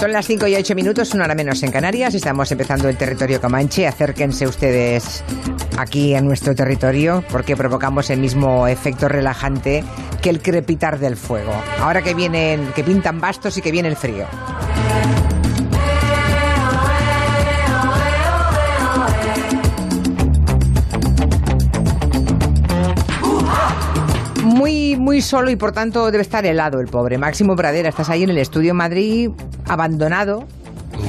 [0.00, 2.14] Son las 5 y 8 minutos, una hora menos en Canarias.
[2.14, 3.86] Estamos empezando el territorio Comanche.
[3.86, 5.22] Acérquense ustedes
[5.76, 9.84] aquí en nuestro territorio porque provocamos el mismo efecto relajante
[10.22, 11.52] que el crepitar del fuego.
[11.80, 14.24] Ahora que vienen, que pintan bastos y que viene el frío.
[24.96, 27.18] Muy, solo y por tanto debe estar helado el pobre.
[27.18, 29.30] Máximo Pradera, estás ahí en el estudio en Madrid,
[29.66, 30.46] abandonado,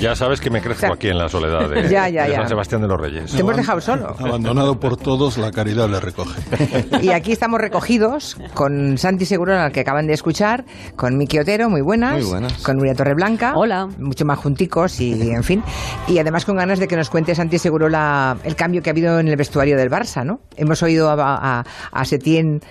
[0.02, 2.36] ya sabes que me crezco aquí en la soledad de, Ya, ya, de ya.
[2.38, 3.32] San Sebastián de los Reyes.
[3.32, 4.16] te hemos dejado solo.
[4.20, 6.40] Abandonado por todos, la caridad le recoge.
[7.02, 10.66] Y aquí estamos recogidos con Santi Seguro, al que acaban de escuchar,
[10.96, 12.54] con Miki Otero, muy buenas, Muy buenas.
[12.64, 13.88] con Nuria Torreblanca, Hola.
[13.98, 15.64] mucho más junticos y en fin,
[16.08, 18.94] y además con ganas de que nos cuente Santi Seguro la, el cambio que ha
[18.94, 20.40] habido en el vestuario del Barça, ¿no?
[20.58, 21.16] Hemos oído a,
[21.60, 22.62] a, a Setién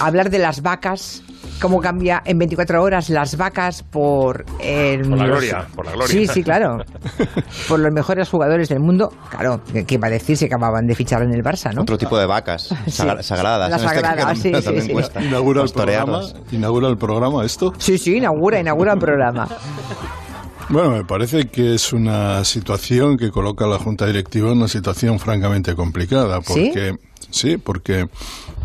[0.00, 1.22] hablar de las vacas,
[1.60, 4.44] cómo cambia en 24 horas las vacas por...
[4.60, 6.08] eh, Por la gloria, por la gloria.
[6.12, 6.75] Sí, sí, claro.
[7.68, 11.22] por los mejores jugadores del mundo, claro, que, iba a decir si acababan de fichar
[11.22, 11.82] en el Barça, ¿no?
[11.82, 13.70] Otro tipo de vacas, sagra- sagradas.
[13.70, 13.82] Las
[14.44, 14.92] en este sí, sí, sí.
[14.92, 15.22] cuesta.
[15.22, 16.20] Inaugura el programa.
[16.20, 16.52] torearlas.
[16.52, 17.72] Inaugura el programa esto.
[17.78, 19.48] Sí, sí, inaugura, inaugura el programa.
[20.68, 24.68] Bueno, me parece que es una situación que coloca a la Junta Directiva en una
[24.68, 26.40] situación francamente complicada.
[26.42, 26.70] ¿Sí?
[26.72, 26.98] Porque,
[27.30, 27.56] ¿Sí?
[27.56, 28.08] porque,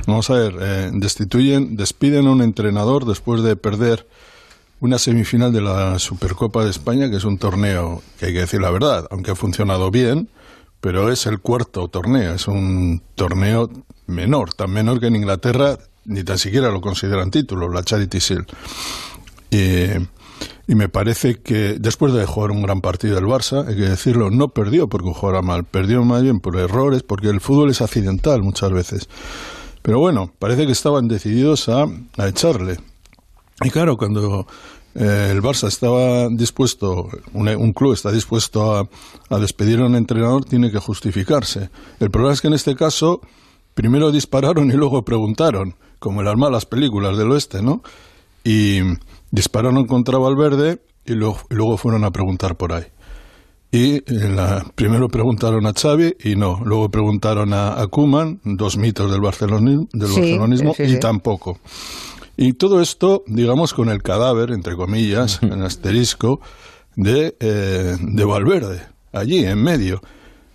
[0.08, 4.08] vamos a ver, eh, destituyen, despiden a un entrenador después de perder
[4.81, 8.59] una semifinal de la Supercopa de España, que es un torneo que hay que decir
[8.59, 10.27] la verdad, aunque ha funcionado bien,
[10.81, 13.69] pero es el cuarto torneo, es un torneo
[14.07, 18.47] menor, tan menor que en Inglaterra ni tan siquiera lo consideran título, la Charity Shield.
[19.52, 24.31] Y, me parece que después de jugar un gran partido el Barça, hay que decirlo,
[24.31, 28.41] no perdió porque jugara mal, perdió más bien por errores, porque el fútbol es accidental
[28.41, 29.09] muchas veces.
[29.81, 31.87] Pero bueno, parece que estaban decididos a,
[32.17, 32.77] a echarle.
[33.64, 34.48] Y claro, cuando
[34.95, 38.89] eh, el Barça estaba dispuesto, un, un club está dispuesto a,
[39.30, 41.70] a despedir a un entrenador, tiene que justificarse.
[42.00, 43.21] El problema es que en este caso,
[43.73, 47.83] primero dispararon y luego preguntaron, como en las malas películas del oeste, ¿no?
[48.44, 48.80] Y
[49.30, 52.86] dispararon contra Valverde y luego, y luego fueron a preguntar por ahí.
[53.71, 58.76] Y en la, primero preguntaron a Xavi y no, luego preguntaron a, a Koeman, dos
[58.77, 61.60] mitos del barcelonismo, del Sí, barcelonismo sí, y tampoco.
[62.37, 66.39] Y todo esto, digamos, con el cadáver, entre comillas, en asterisco,
[66.95, 68.81] de, eh, de Valverde,
[69.14, 70.02] allí, en medio.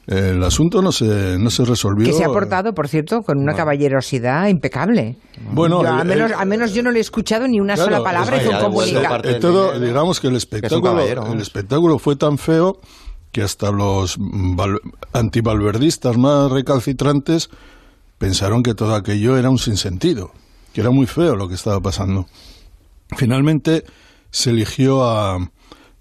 [0.06, 2.06] El asunto no se, no se resolvió.
[2.06, 5.16] Que se ha portado, por cierto, con una caballerosidad impecable.
[5.52, 7.74] Bueno, Yo, al, el- menos, el- al menos yo no le he escuchado ni una
[7.74, 9.16] Claro, sola palabra comunicado.
[9.24, 12.78] Eh, del todo, digamos que el espectáculo, el espectáculo fue tan feo
[13.32, 14.78] que hasta los val-
[15.12, 17.50] antivalverdistas más recalcitrantes
[18.18, 20.30] pensaron que todo aquello era un sinsentido,
[20.76, 22.26] que era muy feo lo que estaba pasando.
[23.16, 23.84] Finalmente
[24.30, 25.36] se eligió a,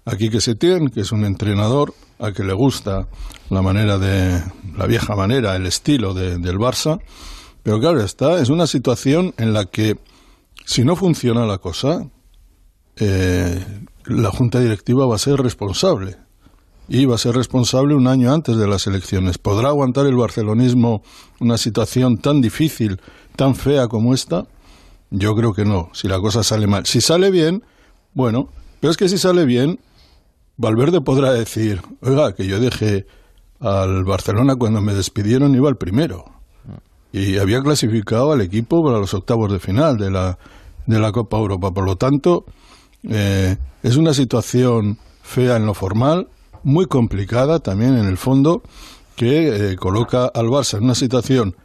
[0.04, 3.08] a Quique Setién, que es un entrenador a que le gusta
[3.48, 4.42] la manera de
[4.76, 7.00] la vieja manera, el estilo de- del Barça,
[7.62, 9.96] pero claro está, es una situación en la que
[10.66, 12.06] si no funciona la cosa,
[12.96, 13.64] eh,
[14.04, 16.16] la Junta Directiva va a ser responsable.
[16.86, 19.38] Y va a ser responsable un año antes de las elecciones.
[19.38, 21.02] ¿Podrá aguantar el barcelonismo
[21.40, 23.00] una situación tan difícil,
[23.36, 24.46] tan fea como esta?
[25.10, 26.86] Yo creo que no, si la cosa sale mal.
[26.86, 27.62] Si sale bien,
[28.14, 28.48] bueno,
[28.80, 29.78] pero es que si sale bien,
[30.56, 33.06] Valverde podrá decir, oiga, que yo dejé
[33.60, 36.24] al Barcelona cuando me despidieron, iba al primero.
[37.12, 40.38] Y había clasificado al equipo para los octavos de final de la,
[40.86, 41.70] de la Copa Europa.
[41.72, 42.44] Por lo tanto,
[43.08, 46.28] eh, es una situación fea en lo formal,
[46.62, 48.62] muy complicada también en el fondo,
[49.14, 51.56] que eh, coloca al Barça en una situación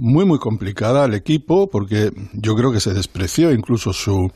[0.00, 4.30] muy, muy complicada al equipo, porque yo creo que se despreció incluso su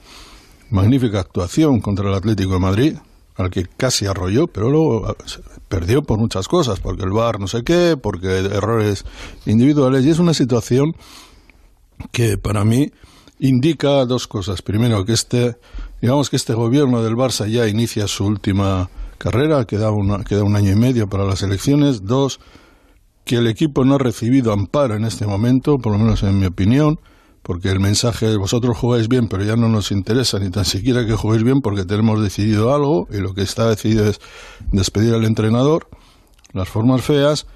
[0.70, 2.94] magnífica actuación contra el Atlético de Madrid,
[3.36, 5.16] al que casi arrolló, pero luego
[5.68, 9.04] perdió por muchas cosas, porque el VAR no sé qué, porque errores
[9.47, 10.94] individuales, y es una situación
[12.12, 12.92] que para mí
[13.39, 14.62] indica dos cosas.
[14.62, 15.56] Primero, que este,
[16.00, 20.56] digamos que este gobierno del Barça ya inicia su última carrera, queda, una, queda un
[20.56, 22.04] año y medio para las elecciones.
[22.04, 22.41] Dos,
[23.24, 26.47] que el equipo no ha recibido amparo en este momento, por lo menos en mi
[26.47, 27.00] opinión,
[27.42, 31.06] porque el mensaje es vosotros jugáis bien, pero ya no nos interesa ni tan siquiera
[31.06, 34.21] que juguéis bien porque tenemos decidido algo y lo que está decidido es
[34.72, 35.88] despedir al entrenador,
[36.53, 37.47] las formas feas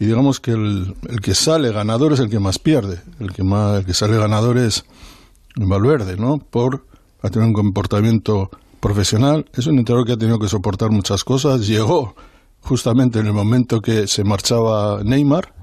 [0.00, 3.42] y digamos que el, el que sale ganador es el que más pierde, el que
[3.42, 4.84] más el que sale ganador es
[5.56, 6.38] Valverde, ¿no?
[6.38, 6.84] Por
[7.22, 8.50] ha tenido un comportamiento
[8.80, 12.14] profesional, es un entrenador que ha tenido que soportar muchas cosas, llegó
[12.60, 15.54] justamente en el momento que se marchaba Neymar,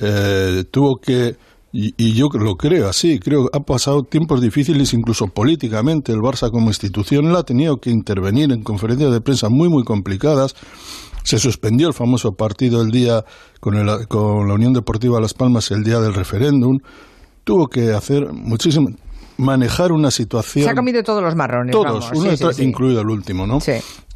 [0.00, 1.36] eh, tuvo que
[1.78, 6.10] Y, yo lo creo así, creo que ha pasado tiempos difíciles incluso políticamente.
[6.10, 9.84] El Barça como institución la ha tenido que intervenir en conferencias de prensa muy, muy
[9.84, 10.54] complicadas.
[11.22, 13.26] Se suspendió el famoso partido el día
[13.60, 13.74] con,
[14.08, 16.78] con la Unión Deportiva Las Palmas el día del referéndum.
[17.44, 18.88] Tuvo que hacer muchísimo,
[19.36, 20.64] manejar una situación.
[20.64, 21.72] Se ha comido todos los marrones.
[21.72, 23.58] Todos, incluido el último, ¿no?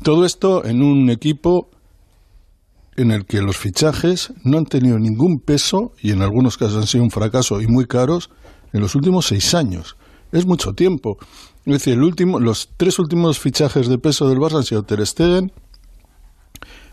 [0.03, 1.69] Todo esto en un equipo
[3.01, 6.87] en el que los fichajes no han tenido ningún peso y en algunos casos han
[6.87, 8.31] sido un fracaso y muy caros
[8.73, 9.97] en los últimos seis años.
[10.33, 11.19] Es mucho tiempo.
[11.65, 15.05] Es decir, el último, los tres últimos fichajes de peso del Barça han sido Ter
[15.07, 15.53] Stegen,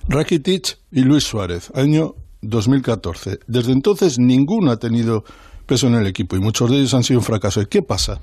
[0.08, 3.40] Rakitic y Luis Suárez, año 2014.
[3.48, 5.24] Desde entonces ninguno ha tenido
[5.66, 7.62] peso en el equipo y muchos de ellos han sido un fracaso.
[7.62, 8.22] ¿Y qué pasa?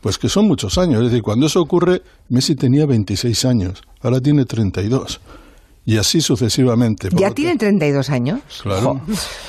[0.00, 1.02] Pues que son muchos años.
[1.02, 5.20] Es decir, cuando eso ocurre, Messi tenía 26 años, ahora tiene 32
[5.86, 7.08] y así sucesivamente.
[7.12, 8.40] ¿Ya tienen 32 años?
[8.60, 9.00] Claro.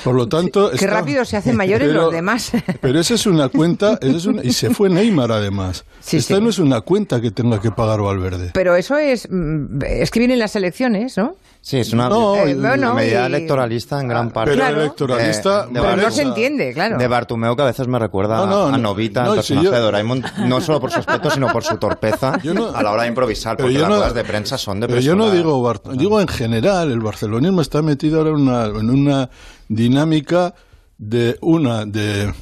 [0.04, 0.70] Por lo tanto...
[0.70, 2.52] Qué rápido se hacen mayores los demás.
[2.80, 5.84] Pero esa es una cuenta, es y se fue Neymar además.
[6.10, 8.52] Esta no es una cuenta que tenga que pagar Valverde.
[8.54, 11.34] Pero eso es, mm, es que vienen las elecciones, ¿no?
[11.68, 12.08] Sí, es una,
[12.46, 14.52] eh, medida electoralista en gran parte.
[14.52, 15.66] Pero electoralista...
[15.66, 16.96] Eh, pero no se entiende, claro.
[16.96, 18.42] De Bartumeo que a veces me recuerda
[18.72, 22.40] a Novita, el personaje de Doraemon, no solo por su aspecto, sino por su torpeza
[22.74, 25.30] a la hora de improvisar, porque las ruedas de prensa son de Pero yo no
[25.30, 25.74] digo...
[25.92, 29.30] digo en general, el barcelonismo está metido ahora en una, en una
[29.68, 30.54] dinámica
[30.96, 31.84] de una...
[31.84, 32.32] de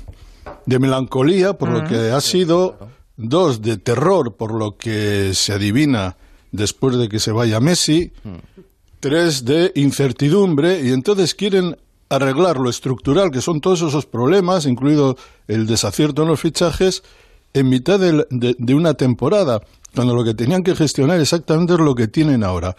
[0.67, 2.79] de melancolía por lo que ha sido,
[3.17, 6.17] dos de terror por lo que se adivina
[6.53, 8.13] después de que se vaya Messi,
[9.01, 11.77] tres de incertidumbre y entonces quieren
[12.09, 15.17] arreglar lo estructural, que son todos esos problemas, incluido
[15.49, 17.03] el desacierto en los fichajes,
[17.53, 19.63] en mitad de, de una temporada,
[19.95, 22.77] cuando lo que tenían que gestionar exactamente es lo que tienen ahora.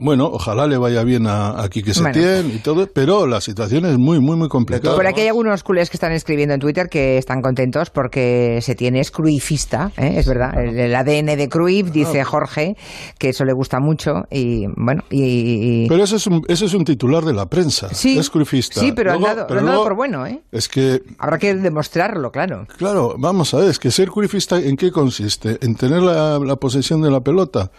[0.00, 3.98] Bueno, ojalá le vaya bien a, a Quique Setién y todo, pero la situación es
[3.98, 4.96] muy, muy, muy complicada.
[4.96, 8.96] Por aquí hay algunos culés que están escribiendo en Twitter que están contentos porque Setién
[8.96, 10.14] es cruifista, ¿eh?
[10.16, 10.58] es verdad.
[10.58, 12.76] El, ADN de Cruyff, dice Jorge,
[13.18, 15.02] que eso le gusta mucho y bueno.
[15.10, 18.80] Y, Pero ese es, un, ese es un titular de la prensa, sí, es cruifista.
[18.80, 19.46] Sí, pero, han dado,
[19.84, 20.40] por bueno, ¿eh?
[20.50, 21.02] Es que...
[21.18, 22.66] Habrá que demostrarlo, claro.
[22.78, 25.58] Claro, vamos a ver, es que ser cruifista, ¿en qué consiste?
[25.60, 27.70] ¿En tener la posesión de la pelota?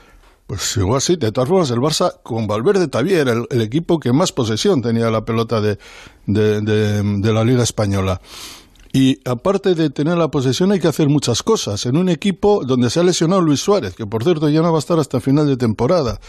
[0.52, 4.12] Pues igual sí, de todas formas el Barça con Valverde también era el, equipo que
[4.12, 5.78] más posesión tenía la pelota de,
[6.26, 8.20] de, la Liga Española.
[8.92, 12.90] Y aparte de tener la posesión hay que hacer muchas cosas en un equipo donde
[12.90, 15.48] se ha lesionado Luis Suárez, que por cierto ya no va a estar hasta final
[15.48, 16.20] de temporada,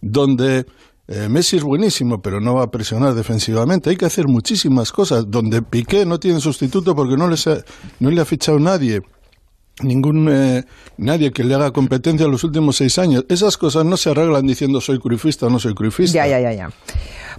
[0.00, 0.66] donde
[1.08, 3.90] eh, Messi es buenísimo, pero no va a presionar defensivamente.
[3.90, 8.24] Hay que hacer muchísimas cosas, donde Piqué no tiene sustituto porque no, no le ha
[8.24, 9.02] fichado nadie
[9.82, 10.64] ningún eh,
[10.96, 13.24] nadie que le haga competencia en los últimos seis años.
[13.28, 16.14] Esas cosas no se arreglan diciendo soy cruifista o no soy cruifista.
[16.14, 16.70] Ya, ya, ya, ya.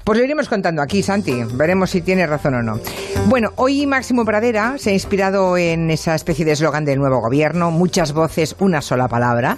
[0.04, 1.44] Pues lo iremos contando aquí, Santi.
[1.54, 2.80] Veremos si tiene razón o no.
[3.26, 7.72] Bueno, hoy Máximo Pradera se ha inspirado en esa especie de eslogan del nuevo gobierno,
[7.72, 9.58] muchas voces, una sola palabra.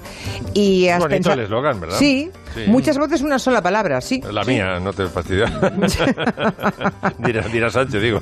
[0.56, 1.98] Y has bonito el eslogan, ¿verdad?
[2.00, 2.32] Sí,
[2.68, 4.22] muchas voces, una sola palabra, sí.
[4.32, 5.46] La mía, no te fastidia.
[7.20, 8.20] dirá, Sánchez, digo.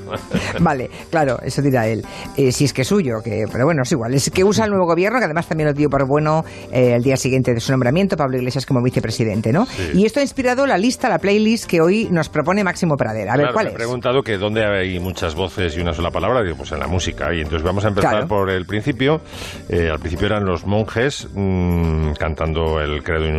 [0.59, 2.03] vale, claro, eso dirá él.
[2.35, 4.13] Eh, si es que es suyo, que, pero bueno, es igual.
[4.13, 7.03] Es que usa el nuevo gobierno, que además también lo dio por bueno eh, el
[7.03, 9.67] día siguiente de su nombramiento, Pablo Iglesias como vicepresidente, ¿no?
[9.93, 13.33] Y esto ha inspirado la lista, la playlist que hoy nos propone Máximo Pradera.
[13.33, 16.43] A ver, ¿cuál me he preguntado que dónde hay muchas voces y una sola palabra,
[16.43, 17.33] digo, pues en la música.
[17.33, 19.21] Y entonces vamos a empezar por el principio.
[19.69, 23.37] Eh, al principio eran los monjes mm, cantando el Credo in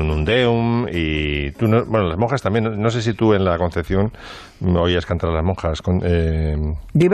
[0.90, 4.12] y tú, bueno, las monjas también, no sé si tú en la Concepción
[4.60, 5.82] oías cantar a las monjas.
[5.82, 6.56] Con, eh,
[6.92, 7.06] yo,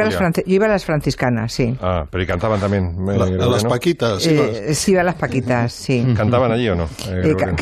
[0.47, 1.77] iba a las franciscanas, sí.
[1.81, 2.97] Ah, pero y cantaban también.
[3.09, 4.31] Eh, a las paquitas, sí.
[4.31, 6.15] Eh, sí, a las paquitas, sí.
[6.17, 6.89] ¿Cantaban allí o no?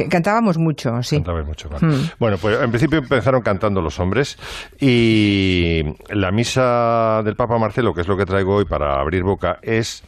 [0.09, 1.17] cantábamos mucho, sí.
[1.17, 2.11] Cantábamos mucho, hmm.
[2.19, 4.39] Bueno, pues en principio empezaron cantando los hombres
[4.81, 9.59] y la misa del Papa Marcelo, que es lo que traigo hoy para abrir boca,
[9.63, 10.03] es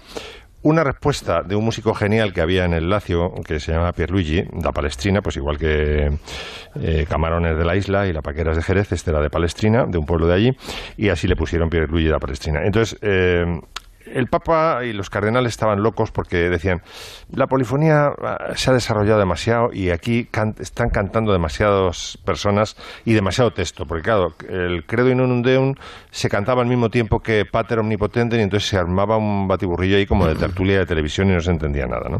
[0.64, 4.44] una respuesta de un músico genial que había en el Lacio, que se llama Pierluigi,
[4.54, 6.10] da Palestrina, pues igual que
[6.80, 9.98] eh, Camarones de la Isla y la Paqueras de Jerez, este era de Palestrina, de
[9.98, 10.56] un pueblo de allí,
[10.96, 12.64] y así le pusieron Pierluigi da Palestrina.
[12.64, 13.44] Entonces, eh,
[14.06, 16.82] el Papa y los cardenales estaban locos porque decían,
[17.30, 23.52] la polifonía ah, se ha desarrollado demasiado y aquí están cantando demasiadas personas y demasiado
[23.52, 25.74] texto, porque claro, el Credo in unum Deum
[26.10, 30.06] se cantaba al mismo tiempo que Pater Omnipotente y entonces se armaba un batiburrillo ahí
[30.06, 32.18] como de tertulia de televisión y no se entendía nada, ¿no?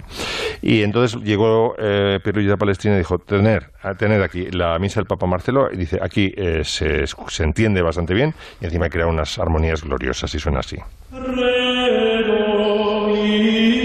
[0.63, 5.27] Y entonces llegó eh, de Palestina y dijo, tener, tener aquí la misa del Papa
[5.27, 9.83] Marcelo y dice, aquí eh, se, se entiende bastante bien y encima crea unas armonías
[9.83, 10.77] gloriosas y suena así.
[11.17, 13.84] Credo in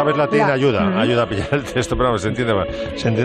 [0.00, 2.54] sabes latín ayuda, ayuda a pillar el texto, pero se entiende,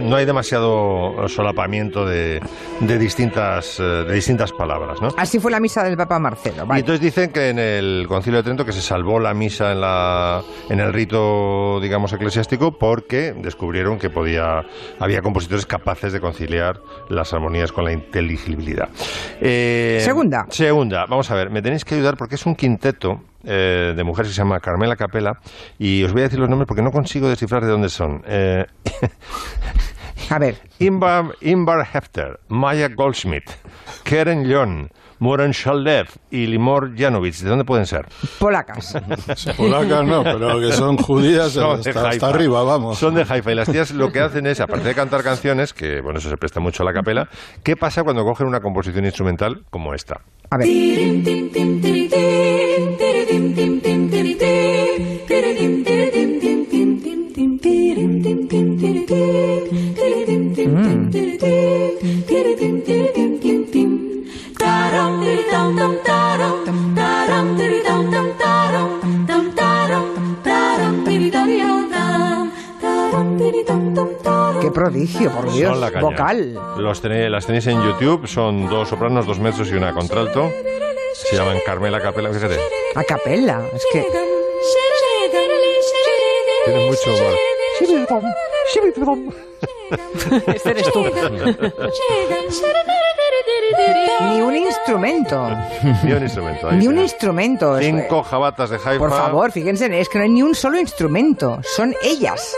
[0.01, 2.41] no hay demasiado solapamiento de,
[2.81, 5.01] de distintas, eh, de distintas palabras.
[5.01, 5.09] ¿no?
[5.17, 6.65] Así fue la misa del Papa Marcelo.
[6.75, 9.81] Y entonces dicen que en el Concilio de Trento que se salvó la misa en,
[9.81, 14.65] la, en el rito, digamos, eclesiástico porque descubrieron que podía,
[14.99, 18.89] había compositores capaces de conciliar las armonías con la inteligibilidad.
[19.39, 20.45] Eh, segunda.
[20.49, 21.05] Segunda.
[21.05, 24.35] Vamos a ver, me tenéis que ayudar porque es un quinteto eh, de mujeres que
[24.35, 25.39] se llama Carmela Capela
[25.77, 28.23] y os voy a decir los nombres porque no consigo descifrar de dónde son.
[28.27, 28.65] Eh,
[30.29, 30.57] a ver.
[30.79, 33.49] Imbar, Hefter, Maya Goldschmidt,
[34.03, 37.35] Karen Lyon, Moran Shaldev y Limor Janovic.
[37.35, 38.07] ¿De dónde pueden ser?
[38.39, 38.97] Polacas.
[39.57, 42.97] Polacas no, pero que son judías hasta, arriba, vamos.
[42.97, 43.51] Son de Haifa.
[43.51, 46.37] Y las tías lo que hacen es, aparte de cantar canciones, que bueno, eso se
[46.37, 47.29] presta mucho a la capela,
[47.63, 50.21] ¿qué pasa cuando cogen una composición instrumental como esta?
[50.49, 50.67] A ver.
[74.61, 76.57] Qué prodigio, por Dios, vocal.
[76.77, 80.49] Los tenéis, las tenéis en YouTube, son dos sopranos, dos mezos y una contralto.
[81.13, 82.57] Se llaman Carmela Capella, fíjate.
[82.95, 84.07] A capella, es que...
[86.65, 87.11] Tienes mucho
[90.47, 91.03] este eres tú.
[94.21, 95.49] Ni un instrumento.
[96.03, 96.71] Ni un instrumento.
[96.71, 97.77] Ni un instrumento.
[97.79, 98.97] Cinco jabatas de Haifa.
[98.97, 101.59] Por favor, fíjense, es que no hay ni un solo instrumento.
[101.63, 102.55] Son ellas.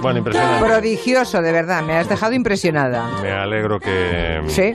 [0.00, 0.64] Bueno, impresionante.
[0.64, 1.82] Prodigioso, de verdad.
[1.82, 3.08] Me has dejado impresionada.
[3.20, 4.42] Me alegro que...
[4.46, 4.74] Sí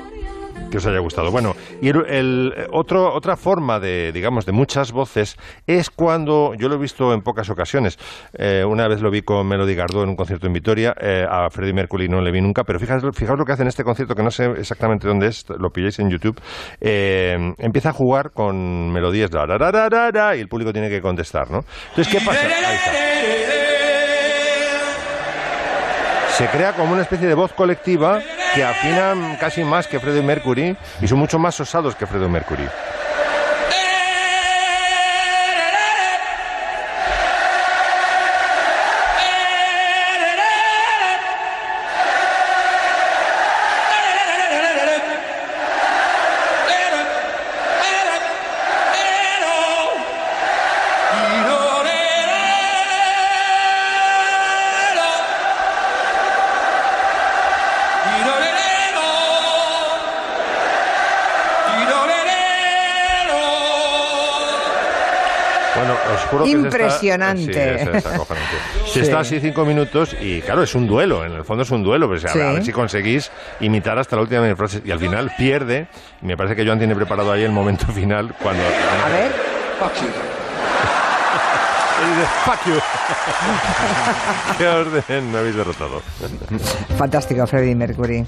[0.74, 1.30] que os haya gustado.
[1.30, 1.54] Bueno,
[1.84, 5.38] y el, otro, otra forma de, digamos, de muchas voces
[5.68, 8.00] es cuando, yo lo he visto en pocas ocasiones,
[8.34, 11.48] eh, una vez lo vi con Melody Gardot en un concierto en Vitoria, eh, a
[11.52, 14.16] Freddie Mercury no le vi nunca, pero fijaos, fijaos lo que hace en este concierto,
[14.16, 16.42] que no sé exactamente dónde es, lo pilláis en YouTube,
[16.82, 21.60] eh, empieza a jugar con melodías, y el público tiene que contestar, ¿no?
[21.90, 22.42] Entonces, ¿qué pasa?
[22.42, 23.13] Ahí
[26.38, 28.20] se crea como una especie de voz colectiva
[28.56, 32.68] que afinan casi más que Freddie Mercury y son mucho más osados que Freddie Mercury.
[66.54, 68.02] Impresionante.
[68.86, 71.84] Si está así cinco minutos y claro, es un duelo, en el fondo es un
[71.84, 75.88] duelo, pues, a ver si conseguís imitar hasta la última frase y al final pierde.
[76.22, 78.64] Y me parece que Joan tiene preparado ahí el momento final cuando...
[78.64, 79.32] A ver.
[79.80, 80.08] Fuck you.
[82.46, 82.74] Fuck you.
[84.58, 86.02] ¿Qué orden me habéis derrotado?
[86.98, 88.26] Fantástico, Freddie Mercury.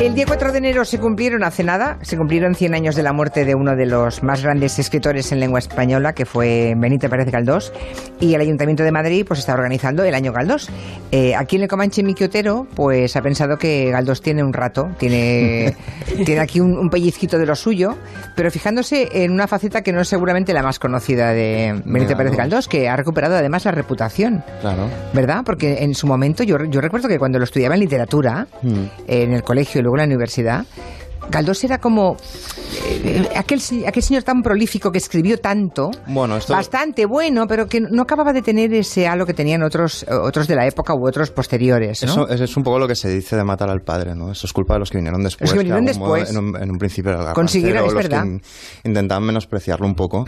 [0.00, 3.12] El día 4 de enero se cumplieron hace nada, se cumplieron 100 años de la
[3.12, 7.32] muerte de uno de los más grandes escritores en lengua española, que fue Benito Pérez
[7.32, 7.72] Galdós,
[8.20, 10.68] y el Ayuntamiento de Madrid pues está organizando el año Galdós.
[11.10, 15.74] Eh, aquí en el Comanche Miquiotero pues ha pensado que Galdós tiene un rato, tiene,
[16.24, 17.96] tiene aquí un, pellizquito de lo suyo,
[18.36, 22.36] pero fijándose en una faceta que no es seguramente la más conocida de Benito Pérez
[22.36, 24.44] Galdós, que ha recuperado además la reputación.
[24.60, 24.88] Claro.
[25.12, 25.42] ¿Verdad?
[25.44, 28.84] Porque en su momento yo, yo recuerdo que cuando lo estudiaba en literatura, hmm.
[29.08, 30.66] en el colegio luego en la universidad,
[31.30, 32.16] Galdós era como
[32.86, 38.02] eh, aquel, aquel señor tan prolífico que escribió tanto, bueno, bastante bueno, pero que no
[38.02, 42.02] acababa de tener ese halo que tenían otros, otros de la época u otros posteriores.
[42.02, 44.30] Eso, es un poco lo que se dice de matar al padre, ¿no?
[44.32, 45.50] Eso es culpa de los que vinieron después.
[45.50, 46.30] Los que vinieron después.
[46.30, 48.24] en, un, principio consiguieron, es verdad.
[48.84, 50.24] intentaban menospreciarlo un poco.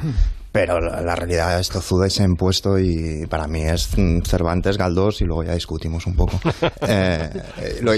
[0.53, 3.91] Pero la, realidad es tozuda y se ha impuesto y para mí es
[4.25, 6.41] Cervantes, Galdós y luego ya discutimos un poco.
[6.83, 7.29] Eh,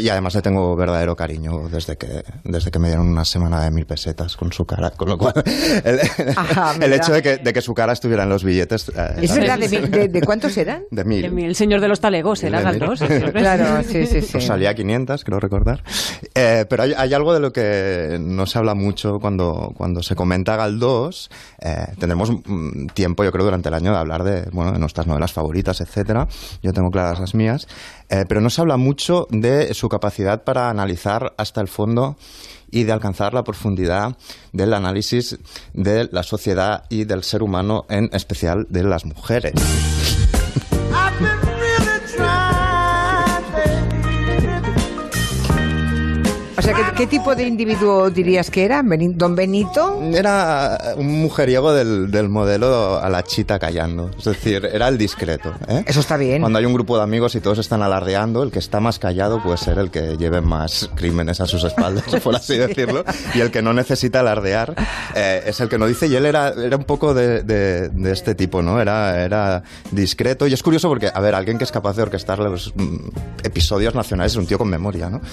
[0.00, 3.70] y además le tengo verdadero cariño desde que, desde que me dieron una semana de
[3.70, 5.34] mil pesetas con su cara, con lo cual
[5.84, 8.88] el, hecho de que, de que, su cara estuviera en los billetes...
[8.88, 9.58] Eh, ¿Es verdad?
[9.58, 10.82] De, cuántos eran?
[10.90, 11.24] De mil.
[11.24, 13.00] El señor de los talegos era Galdós.
[13.32, 14.28] claro, sí, sí, sí.
[14.32, 15.82] Pues salía 500, creo recordar.
[16.34, 20.14] Eh, pero hay, hay, algo de lo que no se habla mucho cuando, cuando se
[20.14, 21.30] comenta Galdós.
[21.98, 22.41] tendremos Mm,
[22.94, 26.28] tiempo, yo creo, durante el año de hablar de, bueno, de nuestras novelas favoritas, etcétera.
[26.62, 27.66] Yo tengo claras las mías.
[28.08, 32.16] Eh, pero no se habla mucho de su capacidad para analizar hasta el fondo
[32.70, 34.16] y de alcanzar la profundidad
[34.52, 35.38] del análisis
[35.74, 39.52] de la sociedad y del ser humano, en especial de las mujeres.
[46.62, 48.84] O sea, ¿qué, tipo de individuo dirías que era?
[48.84, 50.00] ¿Don Benito?
[50.14, 54.12] Era un mujeriego del, modelo a la chita callando.
[54.16, 55.52] Es decir, era el discreto.
[55.66, 55.82] ¿eh?
[55.88, 56.40] Eso está bien.
[56.40, 59.42] Cuando hay un grupo de amigos y todos están alardeando, el que está más callado
[59.42, 63.04] puede ser el que lleve más crímenes a sus espaldas, por así decirlo.
[63.34, 64.76] Y el que no necesita alardear
[65.16, 66.06] eh, es el que no dice.
[66.06, 68.80] Y él era, era un poco de, este tipo, ¿no?
[68.80, 70.46] Era, era discreto.
[70.46, 73.08] Y es curioso porque, a ver, alguien que es capaz de orquestar los mm,
[73.42, 75.20] episodios nacionales es un tío con memoria, ¿no?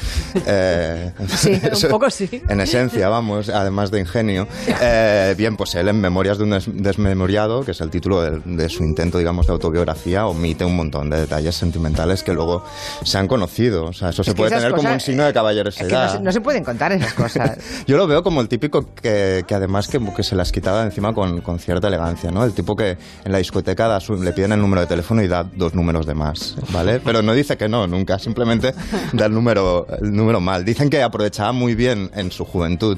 [0.52, 2.30] Eh, Sí, un poco sí.
[2.50, 4.48] En esencia, vamos, además de ingenio.
[4.82, 8.84] Eh, bien, pues él en Memorias de un desmemoriado, que es el título de, su
[8.84, 12.64] intento, digamos, de autobiografía, omite un montón de detalles sentimentales que luego
[13.04, 13.86] se han conocido.
[13.86, 16.20] O sea, eso se puede tener como un signo de caballerosidad.
[16.20, 17.58] no, se, pueden contar esas cosas.
[17.88, 21.14] Yo lo veo como el típico que, que además que, que, se las quitaba encima
[21.14, 22.44] con, con, cierta elegancia, ¿no?
[22.44, 25.74] El tipo que en la discoteca le piden el número de teléfono y da dos
[25.74, 27.00] números de más, ¿vale?
[27.00, 28.74] Pero no dice que no, nunca, simplemente
[29.14, 30.64] da el número, el número mal.
[30.64, 32.98] Dicen que aprovechaba muy bien en su juventud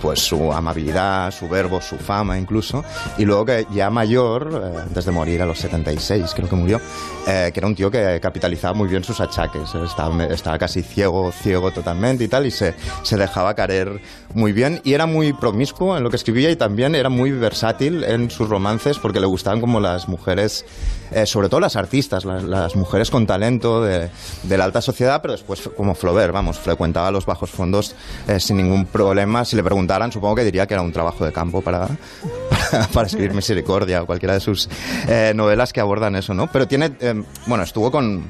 [0.00, 2.84] pues su amabilidad, su verbo, su fama incluso,
[3.18, 6.80] y luego que ya mayor, eh, antes de morir a los 76 creo que murió,
[7.26, 11.30] eh, que era un tío que capitalizaba muy bien sus achaques, estaba, estaba casi ciego,
[11.30, 14.00] ciego totalmente y tal, y se, se dejaba caer
[14.34, 18.04] muy bien, y era muy promiscuo en lo que escribía y también era muy versátil
[18.04, 20.64] en sus romances porque le gustaban como las mujeres,
[21.10, 24.10] eh, sobre todo las artistas, las, mujeres con talento de,
[24.48, 27.94] la alta sociedad, pero después como Flaubert, vamos, frecuentaba los bajos fondos
[28.28, 29.44] eh, sin ningún problema.
[29.44, 31.88] Si le preguntaran, supongo que diría que era un trabajo de campo para,
[32.92, 34.68] para, escribir Misericordia o cualquiera de sus
[35.08, 36.50] eh, novelas que abordan eso, ¿no?
[36.50, 36.92] Pero tiene,
[37.46, 38.24] bueno, estuvo con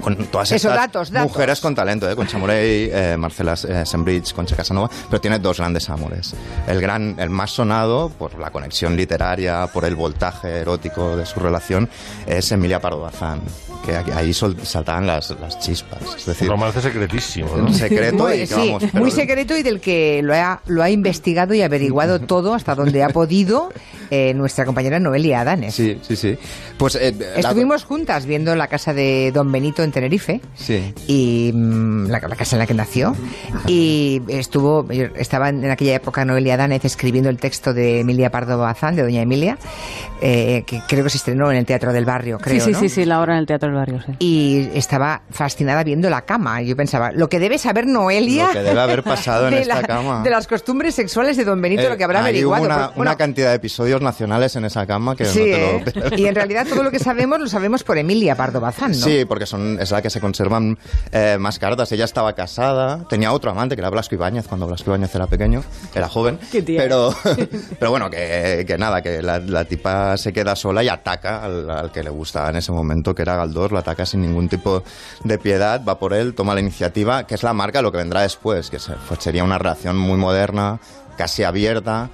[0.00, 2.16] con todas estas mujeres con talento, ¿eh?
[2.16, 6.34] con Chamorey, eh, Marcela eh, Sembridge, Concha Casanova, pero tiene dos grandes amores.
[6.66, 11.40] El gran, el más sonado por la conexión literaria, por el voltaje erótico de su
[11.40, 11.88] relación,
[12.26, 13.40] es Emilia Pardo Bazán
[13.84, 16.02] que ahí saltaban las, las, chispas.
[16.16, 17.56] Es decir, un romance secretísimo.
[17.56, 17.72] ¿no?
[17.72, 21.62] Secreto muy, y, sí, muy secreto y del que lo ha, lo ha investigado y
[21.62, 23.72] averiguado todo hasta donde ha podido
[24.10, 25.74] eh, nuestra compañera Noelia Adanes.
[25.74, 26.36] Sí, sí, sí.
[26.76, 30.40] Pues, eh, Estuvimos juntas viendo la casa de Don Benito en Tenerife.
[30.54, 30.92] Sí.
[31.06, 33.14] Y mm, la, casa en la que nació.
[33.66, 38.96] Y estuvo, estaba en aquella época Noelia Adanes escribiendo el texto de Emilia Pardo Bazán,
[38.96, 39.58] de Doña Emilia,
[40.20, 42.64] eh, que creo que se estrenó en el Teatro del Barrio, creo.
[42.64, 44.12] Sí, sí, sí, sí, la hora en el Teatro del Barrio, sí.
[44.18, 46.62] Y estaba fascinada viendo la cama.
[46.62, 48.48] Yo pensaba, lo que debe saber Noelia.
[48.48, 50.22] Lo que debe haber pasado en esta cama.
[50.22, 52.64] De las costumbres sexuales de Don Benito, lo que habrá averiguado.
[52.64, 56.06] Una, pues, una cantidad de episodios nacionales en esa cama que sí, no te lo...
[56.06, 56.10] ¿eh?
[56.16, 58.96] Y en realidad todo lo que sabemos lo sabemos por Emilia Pardo Bazán, ¿no?
[58.96, 60.78] Sí, porque son, es la que se conservan
[61.12, 61.90] eh, más cartas.
[61.92, 65.62] Ella estaba casada, tenía otro amante que era Blasco Ibáñez cuando Blasco Ibáñez era pequeño,
[65.94, 66.38] era joven.
[66.50, 67.14] Pero,
[67.78, 72.02] pero bueno, que, que nada, que la, tipa se queda sola y ataca al, que
[72.02, 74.82] le gusta en ese momento, que era Galdós, lo ataca sin ningún tipo
[75.24, 77.98] de piedad, va por él, toma la iniciativa, que es la marca de lo que
[77.98, 80.80] vendrá después, que pues sería una relación muy moderna,
[81.16, 82.10] casi abierta,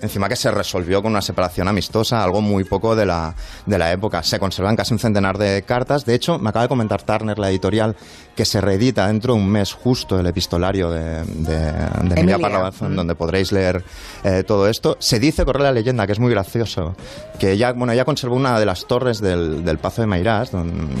[0.00, 3.34] encima que se resolvió con una separación amistosa, algo muy poco de la,
[3.66, 4.22] de la época.
[4.22, 6.04] Se conservan casi un centenar de cartas.
[6.04, 7.96] De hecho, me acaba de comentar Turner, la editorial,
[8.34, 13.14] que se reedita dentro de un mes justo el epistolario de, de, Emilia, Parravazón, donde
[13.14, 13.84] podréis leer
[14.24, 14.96] eh, todo esto.
[14.98, 16.96] Se dice, corre la leyenda, que es muy gracioso,
[17.38, 20.52] que ella, bueno, ella conservó una de las torres del, del Pazo de Mairás,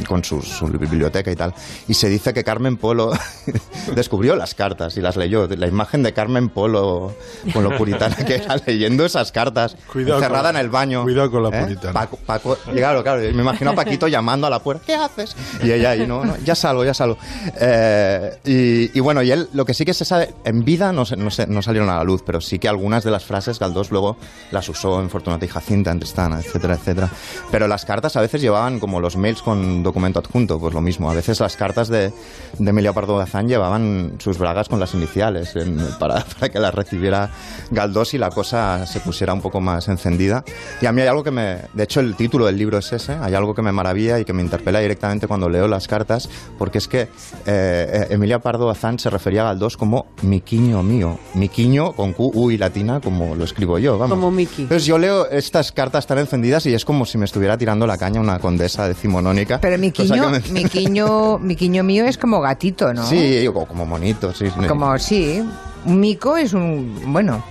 [0.06, 0.40] con su,
[0.78, 1.54] biblioteca y tal,
[1.88, 3.12] y se dice que Carmen Polo
[3.94, 5.46] descubrió las cartas y las leyó.
[5.46, 7.14] La imagen de Carmen Polo,
[7.52, 8.58] con lo puritana que era
[8.90, 11.04] leyendo esas cartas, encerrada en el baño.
[11.04, 11.62] Cuidado con la ¿eh?
[11.62, 11.92] puritana.
[12.26, 15.36] Paco, claro, claro, me imagino a Paquito llamando a la puerta, ¿qué haces?
[15.62, 17.16] Y ella ahí, no, no ya salgo, ya salgo.
[17.60, 21.28] Eh, y, bueno, y él, lo que sí que se sabe, en vida no, no,
[21.48, 24.16] no, salieron a la luz, pero sí que algunas de las frases Galdós luego
[24.50, 27.10] las usó en Fortunata y Jacinta, en Tristana, etcétera, etcétera.
[27.50, 31.10] Pero las cartas a veces llevaban como los mails con documento adjunto, pues lo mismo.
[31.10, 32.12] A veces las cartas de,
[32.58, 35.54] de Emilio Pardo Bazán llevaban sus bragas con las iniciales
[35.98, 37.30] para, para, que las recibiera
[37.70, 40.44] Galdós y la cosa se pusiera un poco más encendida.
[40.80, 41.58] Y a mí hay algo que me...
[41.72, 43.12] De hecho, el título del libro es ese.
[43.14, 46.78] Hay algo que me maravilla y que me interpela directamente cuando leo las cartas, porque
[46.78, 47.08] es que
[47.46, 51.18] eh, Emilia Pardo Bazán se refería a Galdós como miquiño mío.
[51.34, 54.16] Miquiño con Q, U y latina, como lo escribo yo, vamos.
[54.16, 54.62] Como Miki.
[54.62, 57.98] Entonces yo leo estas cartas tan encendidas y es como si me estuviera tirando la
[57.98, 59.60] caña una condesa decimonónica.
[59.60, 60.40] Pero miquiño, me...
[60.50, 63.04] miquiño, miquiño mío es como gatito, ¿no?
[63.06, 64.46] Sí, como monito, sí.
[64.68, 65.42] Como, sí.
[65.84, 67.42] Un mico es un, bueno,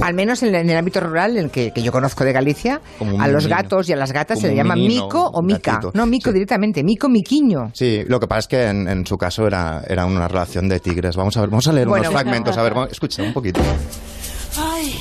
[0.00, 2.80] al menos en, el ámbito rural, en el que, yo conozco de Galicia,
[3.18, 5.80] a los gatos y a las gatas se le llama mico o mica.
[5.94, 7.70] No, mico directamente, mico, miquiño.
[7.74, 11.16] Sí, lo que pasa es que en, su caso era, era una relación de tigres.
[11.16, 12.56] Vamos a ver, vamos a leer unos fragmentos.
[12.56, 13.60] A ver, escucha un poquito.
[14.56, 14.94] Ay,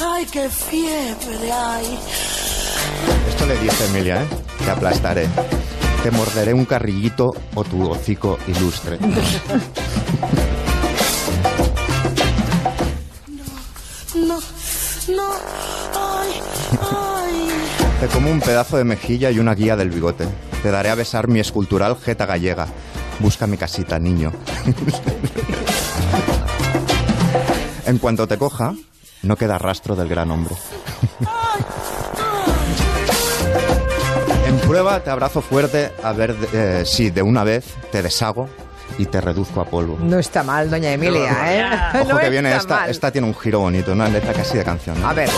[0.00, 1.98] ay, qué fiebre hay.
[3.28, 4.26] Esto le dice Emilia, ¿eh?
[4.64, 5.28] Te aplastaré.
[6.02, 8.98] Te morderé un carrillito o tu hocico ilustre.
[18.04, 20.26] Te como un pedazo de mejilla y una guía del bigote.
[20.62, 22.66] Te daré a besar mi escultural jeta gallega.
[23.18, 24.30] Busca mi casita, niño.
[27.86, 28.74] en cuanto te coja,
[29.22, 30.54] no queda rastro del gran hombre.
[34.48, 38.50] en prueba te abrazo fuerte a ver eh, si de una vez te deshago
[38.98, 39.96] y te reduzco a polvo.
[39.98, 41.94] No está mal, doña Emilia, ¿eh?
[42.02, 45.02] Ojo que viene esta, esta tiene un giro bonito, una letra casi de canción.
[45.02, 45.30] A ver.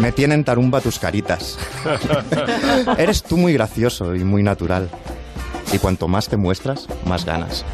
[0.00, 1.58] Me tienen tarumba tus caritas.
[2.98, 4.88] Eres tú muy gracioso y muy natural.
[5.72, 7.66] Y cuanto más te muestras, más ganas.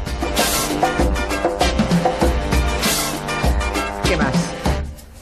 [4.03, 4.33] ¿Qué más?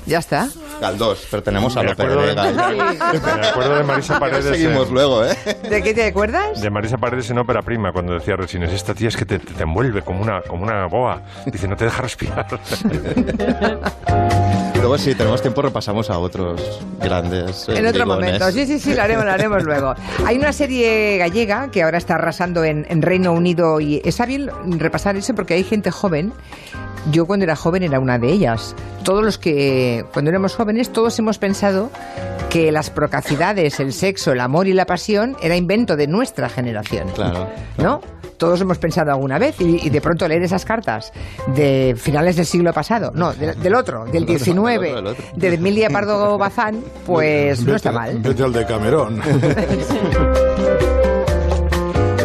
[0.08, 0.50] ¿Ya está?
[0.82, 2.52] Galdós, pertenecemos a López de Vega.
[2.52, 4.46] Me acuerdo de Marisa Paredes.
[4.46, 5.38] Seguimos luego, ¿eh?
[5.70, 6.60] ¿De qué te acuerdas?
[6.60, 9.64] De Marisa Paredes en ópera prima, cuando decía Resines, esta tía es que te, te,
[9.64, 11.22] envuelve como una, como una boa.
[11.46, 12.48] Dice, no te deja respirar.
[14.86, 16.62] luego, si tenemos tiempo, repasamos a otros
[17.02, 17.68] grandes.
[17.70, 18.52] Eh, en otro momento.
[18.52, 19.96] Sí, sí, sí, lo haremos, lo haremos luego.
[20.26, 24.50] Hay una serie gallega que ahora está arrasando en, en Reino Unido y está bien
[24.80, 26.34] repasar eso porque hay gente joven
[27.12, 28.76] yo cuando era joven era una de ellas.
[29.04, 31.90] Todos los que, cuando éramos jóvenes, todos hemos pensado
[32.50, 37.10] que las procacidades, el sexo, el amor y la pasión era invento de nuestra generación.
[37.10, 37.48] Claro.
[37.78, 38.02] ¿No?
[38.38, 41.14] Todos hemos pensado alguna vez y, de pronto leer esas cartas
[41.56, 47.64] de finales del siglo pasado, no, del otro, del 19, de Emilia Pardo Bazán, pues
[47.64, 48.18] no está mal.
[48.20, 49.22] Vete al de Camerón.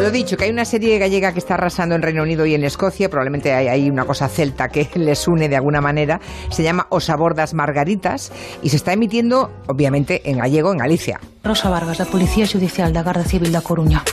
[0.01, 2.63] Lo dicho, que hay una serie gallega que está arrasando en Reino Unido y en
[2.63, 7.11] Escocia, probablemente hay, una cosa celta que les une de alguna manera, se llama Os
[7.11, 8.31] abordas margaritas
[8.63, 11.19] y se está emitiendo, obviamente, en gallego en Galicia.
[11.43, 14.03] Rosa Vargas, da Policía Judicial da Garda Civil da Coruña.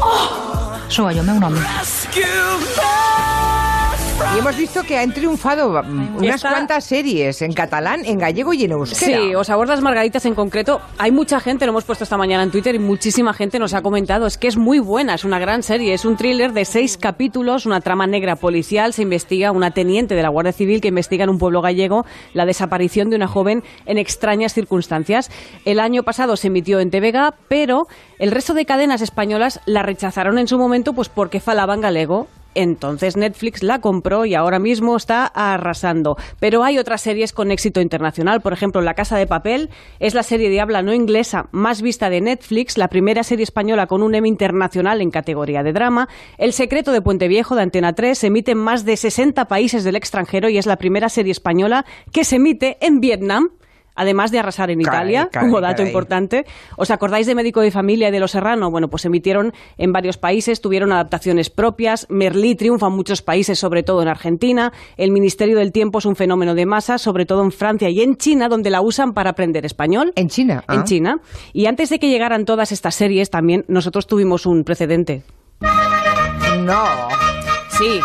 [0.00, 0.62] Oh!
[0.88, 1.58] Soy yo, meu nome.
[4.34, 8.64] Y hemos visto que han triunfado mm, unas cuantas series en catalán, en gallego y
[8.64, 9.18] en euskera.
[9.18, 10.80] Sí, os abordas Margaritas en concreto.
[10.96, 13.82] Hay mucha gente, lo hemos puesto esta mañana en Twitter y muchísima gente nos ha
[13.82, 14.26] comentado.
[14.26, 15.92] Es que es muy buena, es una gran serie.
[15.92, 18.92] Es un thriller de seis capítulos, una trama negra policial.
[18.92, 22.46] Se investiga una teniente de la Guardia Civil que investiga en un pueblo gallego la
[22.46, 25.30] desaparición de una joven en extrañas circunstancias.
[25.66, 27.86] El año pasado se emitió en TVG, pero
[28.18, 33.16] el resto de cadenas españolas la rechazaron en su momento pues porque falaban galego entonces
[33.16, 36.16] Netflix la compró y ahora mismo está arrasando.
[36.40, 38.40] Pero hay otras series con éxito internacional.
[38.40, 42.10] Por ejemplo, La Casa de Papel es la serie de habla no inglesa más vista
[42.10, 46.08] de Netflix, la primera serie española con un Emmy internacional en categoría de drama.
[46.38, 49.84] El secreto de Puente Viejo de Antena 3 se emite en más de 60 países
[49.84, 53.50] del extranjero y es la primera serie española que se emite en Vietnam
[53.94, 56.44] además de arrasar en Italia, como dato importante.
[56.76, 58.70] ¿Os acordáis de Médico de Familia y de Los Serrano?
[58.70, 62.06] Bueno, pues emitieron en varios países, tuvieron adaptaciones propias.
[62.08, 64.72] Merlí triunfa en muchos países, sobre todo en Argentina.
[64.96, 68.16] El Ministerio del Tiempo es un fenómeno de masa, sobre todo en Francia y en
[68.16, 70.12] China, donde la usan para aprender español.
[70.16, 70.64] ¿En China?
[70.68, 70.84] En ah.
[70.84, 71.20] China.
[71.52, 75.22] Y antes de que llegaran todas estas series, también nosotros tuvimos un precedente.
[76.64, 76.84] No.
[77.70, 78.00] Sí.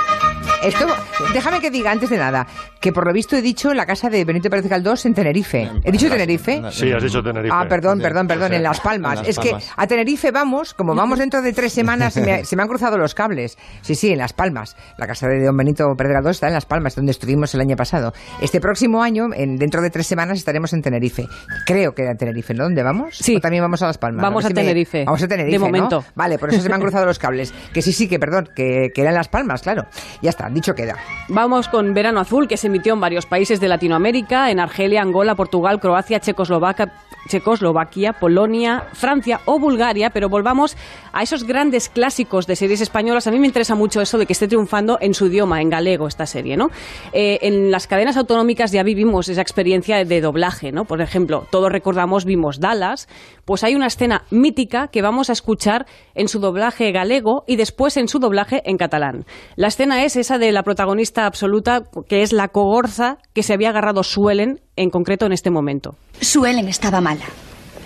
[0.64, 0.88] Esto,
[1.34, 2.48] déjame que diga antes de nada,
[2.80, 5.70] que por lo visto he dicho la casa de Benito Pérez Galdós en Tenerife.
[5.84, 6.62] ¿He dicho Tenerife?
[6.72, 7.54] Sí, has dicho Tenerife.
[7.56, 9.22] Ah, perdón, perdón, perdón, en Las Palmas.
[9.26, 12.98] es que a Tenerife vamos, como vamos dentro de tres semanas, se me, han cruzado
[12.98, 13.58] los cables.
[13.82, 14.76] Sí, sí, en Las Palmas.
[14.98, 17.76] La casa de don Benito Pérez Galdós está en Las Palmas, donde estuvimos el año
[17.76, 18.14] pasado.
[18.42, 21.28] Este próximo año, en, dentro de tres semanas, estaremos en Tenerife.
[21.66, 22.64] Creo que era Tenerife, ¿no?
[22.64, 23.18] ¿Dónde vamos?
[23.18, 23.36] Sí.
[23.36, 24.24] ¿O también vamos a Las Palmas?
[24.24, 25.06] Vamos a, Tenerife.
[25.06, 26.04] Vamos a Tenerife, De momento.
[26.16, 27.54] Vale, por eso se me han cruzado los cables.
[27.74, 29.86] Que sí, sí, que perdón, que, que era en Las Palmas, claro.
[30.22, 30.96] Ya está, dicho queda.
[31.30, 35.36] Vamos con Verano Azul, que se emitió en varios países de Latinoamérica, en Argelia, Angola,
[35.36, 40.78] Portugal, Croacia, Checoslovaquia, Polonia, Francia o Bulgaria, pero volvamos
[41.12, 43.28] a esos grandes clásicos de series españolas.
[43.28, 46.08] A mí me interesa mucho eso de que esté triunfando en su idioma, en galego,
[46.08, 46.70] esta serie, ¿no?
[47.14, 50.86] Eh, en las cadenas autonómicas ya vivimos esa experiencia de doblaje, ¿no?
[50.86, 53.08] Por ejemplo, todos recordamos, vimos Dallas,
[53.48, 57.96] pues hay una escena mítica que vamos a escuchar en su doblaje galego y después
[57.96, 59.26] en su doblaje en catalán.
[59.56, 63.70] La escena es esa de la protagonista absoluta, que es la cogorza que se había
[63.70, 65.96] agarrado Suelen, en concreto en este momento.
[66.20, 67.24] Suelen estaba mala.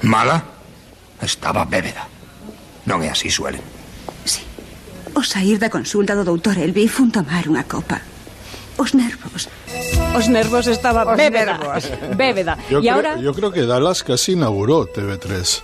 [0.02, 0.44] Mala?
[1.22, 2.10] Estaba bébeda.
[2.90, 3.62] Non é así, suelen.
[5.14, 8.02] O sair da consulta do doutor Elvi fun tomar unha copa.
[8.82, 9.46] Os nervos.
[10.16, 11.58] Os nervos estaba Os bébeda.
[11.58, 11.84] nervos.
[12.18, 12.58] Bébeda.
[12.70, 13.18] Yo, y creo, ahora...
[13.20, 15.62] yo creo que Dallas casi inauguró TV3.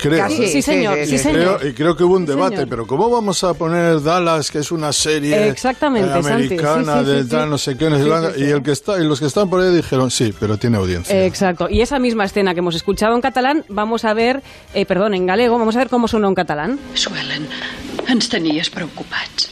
[0.00, 0.16] Creo.
[0.24, 1.24] Casi, Sí, señor, sí, sí, sí.
[1.24, 1.58] señor.
[1.58, 2.68] Creo- y creo que hubo un debate, señor.
[2.70, 7.04] pero ¿cómo vamos a poner Dallas, que es una serie Exactamente, eh, Santi, americana sí,
[7.04, 7.50] sí, de sí, tal, sí.
[7.50, 8.30] no sé qué, no sé Sí, cuánto?
[8.32, 8.44] sí, sí.
[8.46, 11.26] y el que está y los que están por ahí dijeron sí, pero tiene audiencia.
[11.26, 11.68] Exacto.
[11.68, 15.26] Y esa misma escena que hemos escuchado en catalán, vamos a ver, eh, perdón, en
[15.26, 16.80] galego, vamos a ver cómo sonó en catalán.
[16.94, 17.46] Suelen,
[18.08, 19.50] ens tenies preocupats.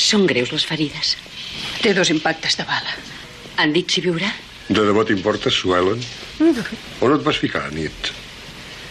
[0.00, 1.18] Són greus les ferides.
[1.80, 2.96] Té dos impactes de bala.
[3.60, 4.28] Han dit si viurà?
[4.68, 6.02] De debò t'importa, Suelen?
[6.40, 8.12] On et vas ficar nit?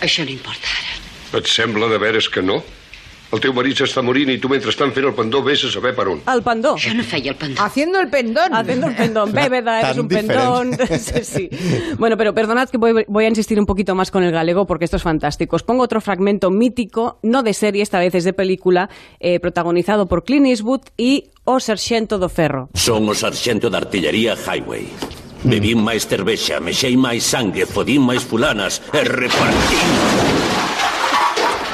[0.06, 0.98] Això no importa ara.
[1.40, 2.60] Et sembla de veres que no?
[3.30, 6.08] El teu marit s'està morint i tu mentrestant fent el pendó vés a saber per
[6.10, 6.22] on.
[6.32, 6.72] Al pendó.
[6.82, 7.62] Jo no feia el pendó.
[7.62, 8.56] Haciendo el pendón.
[8.56, 10.78] Haciendo el pendón, bébeda, eres un pendón.
[11.00, 11.50] Sí, sí.
[11.98, 14.86] Bueno, pero perdonad que voy, voy a insistir un poquito más con el galego porque
[14.86, 15.56] esto es fantástico.
[15.56, 18.90] Os pongo otro fragmento mítico, no de serie, esta vez es de película,
[19.20, 22.70] eh, protagonizado por Clint Eastwood y O Sargento do Ferro.
[22.74, 24.88] Son o da artillería Highway.
[25.44, 30.39] Bebín máis cervexa, mexei máis sangue, fodín máis fulanas e repartín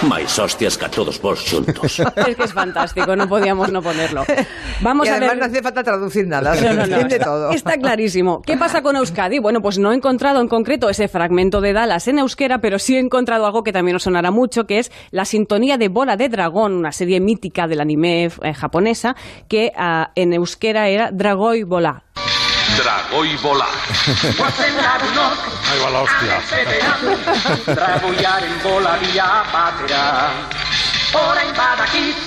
[0.07, 1.99] máis hostias que a todos vos xuntos.
[2.15, 4.23] Es que es fantástico, no podíamos no ponerlo.
[4.81, 5.39] Vamos y a además ver.
[5.39, 7.49] no hace falta traducir nada, se No, no, no, entiende está, todo.
[7.51, 8.41] está clarísimo.
[8.41, 9.39] ¿Qué pasa con Euskadi?
[9.39, 12.95] Bueno, pues no he encontrado en concreto ese fragmento de Dallas en euskera, pero sí
[12.95, 16.29] he encontrado algo que también os sonará mucho, que es la sintonía de Bola de
[16.29, 19.15] Dragón, una serie mítica del anime eh, japonesa,
[19.47, 22.03] que ah, en euskera era Dragoi Bola.
[22.77, 23.67] Dragoi volá.
[25.69, 26.41] Ahí va la hostia.
[27.65, 30.31] Dragoiaren bola dia batera
[31.13, 32.17] Orain badakit,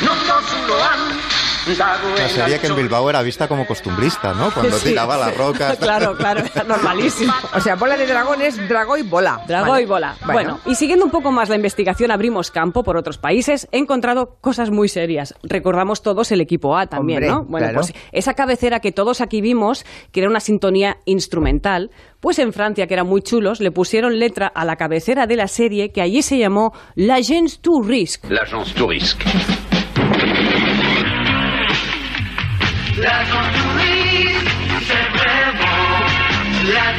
[0.00, 1.35] non zuloan
[1.66, 4.50] Una serie que en Bilbao era vista como costumbrista, ¿no?
[4.52, 4.90] Cuando Sí.
[4.90, 5.76] tiraba las rocas.
[5.80, 7.32] claro, claro, era normalísimo.
[7.54, 9.40] O sea, bola de dragón es drago y bola.
[9.48, 9.82] Drago Vale.
[9.82, 10.16] y bola.
[10.32, 10.60] Bueno.
[10.66, 13.66] y siguiendo un poco más la investigación, abrimos campo por otros países.
[13.72, 15.34] He encontrado cosas muy serias.
[15.42, 17.44] Recordamos todos el equipo A también, Hombre, ¿no?
[17.50, 17.80] Bueno, claro.
[17.80, 22.86] pues esa cabecera que todos aquí vimos, que era una sintonía instrumental, pues en Francia,
[22.86, 26.22] que eran muy chulos, le pusieron letra a la cabecera de la serie que allí
[26.22, 28.28] se llamó L'Agence du Risque.
[28.30, 29.24] L'agence Tourisque.
[33.06, 33.22] La
[36.74, 36.96] La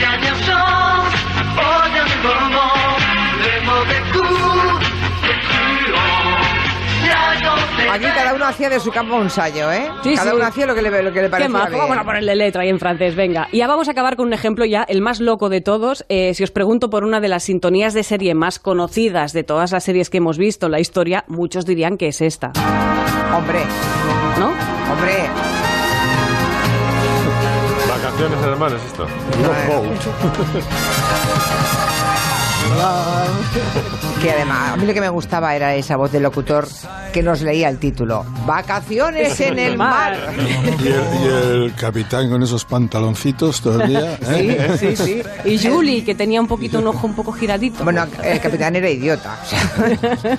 [7.94, 9.90] Aquí cada uno hacía de su campo un ensayo, ¿eh?
[10.04, 10.38] Sí, cada sí.
[10.38, 11.82] uno hacía lo que le, lo que le Qué parecía majo, bien.
[11.82, 13.48] vamos a ponerle letra ahí en francés, venga.
[13.52, 16.06] Y ya vamos a acabar con un ejemplo ya, el más loco de todos.
[16.10, 19.72] Eh, si os pregunto por una de las sintonías de serie más conocidas de todas
[19.72, 22.52] las series que hemos visto en la historia, muchos dirían que es esta,
[23.36, 23.60] Hombre,
[24.40, 24.48] ¿no?
[24.92, 25.57] hombre.
[28.18, 29.06] Vacaciones en el mar es esto.
[34.22, 36.68] Que además, a mí lo que me gustaba era esa voz del locutor
[37.14, 38.26] que nos leía el título.
[38.48, 40.18] Vacaciones en el mar.
[40.84, 41.28] Y el, y
[41.66, 44.18] el capitán con esos pantaloncitos todo el día.
[44.28, 44.76] Sí, ¿eh?
[44.80, 45.22] sí, sí.
[45.46, 47.84] Y Julie, que tenía un poquito un ojo un poco giradito.
[47.84, 49.38] Bueno, el capitán era idiota.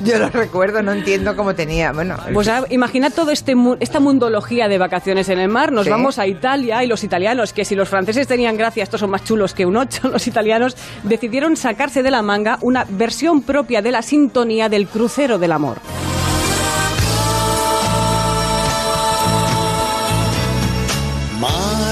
[0.03, 1.93] Yo lo recuerdo, no entiendo cómo tenía.
[1.93, 5.71] Bueno, Pues ahora, imaginad todo este mu- esta mundología de vacaciones en el mar.
[5.73, 5.91] Nos Sí.
[5.91, 9.23] vamos a Italia y los italianos, que si los franceses tenían gracia, estos son más
[9.23, 13.91] chulos que un ocho, los italianos decidieron sacarse de la manga una versión propia de
[13.91, 15.79] la sintonía del crucero del amor.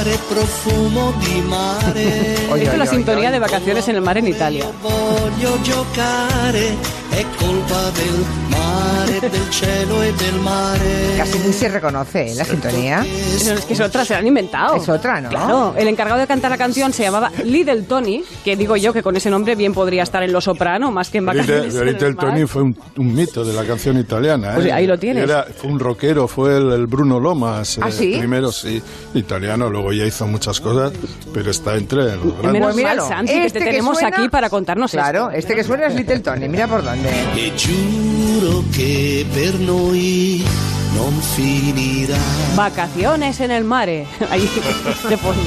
[0.07, 2.35] Mare profumo di mare.
[2.63, 4.65] Esta es la sintonía de vacaciones en el mar en Italia.
[4.81, 6.77] Voglio giocare,
[7.11, 11.15] è colpa del mare, del cielo e del mare.
[11.17, 12.35] casi ni se reconoce ¿eh?
[12.37, 12.99] la sintonía.
[12.99, 14.77] No, es que es otra, se la han inventado.
[14.77, 15.29] Es otra, ¿no?
[15.29, 19.03] Claro, el encargado de cantar la canción se llamaba Little Tony, que digo yo que
[19.03, 21.75] con ese nombre bien podría estar en Lo Soprano, más que en Little, vacaciones.
[21.75, 22.27] en el Little mar.
[22.27, 24.53] Tony fue un, un mito de la canción italiana.
[24.53, 24.55] ¿eh?
[24.55, 25.25] Pues ahí lo tienes.
[25.25, 27.79] Era- fue un rockero, fue el, el Bruno Lomas.
[27.83, 28.15] ¿Ah, eh, sí?
[28.19, 28.81] Primero sí,
[29.15, 30.93] italiano, luego ya hizo muchas cosas,
[31.33, 32.53] pero está entre los grandes.
[32.53, 35.27] menos Pues míralo, mal, Santi, que este te que tenemos suena- aquí para contarnos Claro,
[35.31, 35.39] esto.
[35.39, 37.09] este que suena es Little Tony, mira por dónde.
[39.35, 40.45] Per noi
[40.95, 41.13] non.
[42.57, 44.07] Vacaciones en el mare.
[44.31, 44.49] Ahí
[45.09, 45.43] de fondo.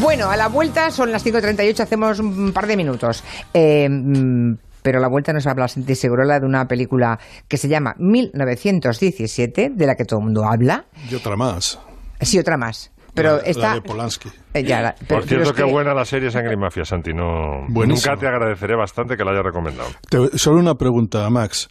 [0.00, 3.24] Bueno, a la vuelta son las 5.38, hacemos un par de minutos.
[3.54, 7.68] Eh, mm, pero a la vuelta nos habla Santi Segurola de una película que se
[7.68, 10.84] llama 1917, de la que todo el mundo habla.
[11.10, 11.78] Y otra más.
[12.20, 12.90] Sí, otra más.
[13.14, 14.28] Pero La- de Polanski.
[14.52, 16.84] Eh, ya, la- pero- Por cierto, es qué que- buena la serie Sangre y Mafia,
[16.84, 17.14] Santi.
[17.14, 19.88] No, nunca te agradeceré bastante que la hayas recomendado.
[20.10, 21.68] Te- solo una pregunta, Max.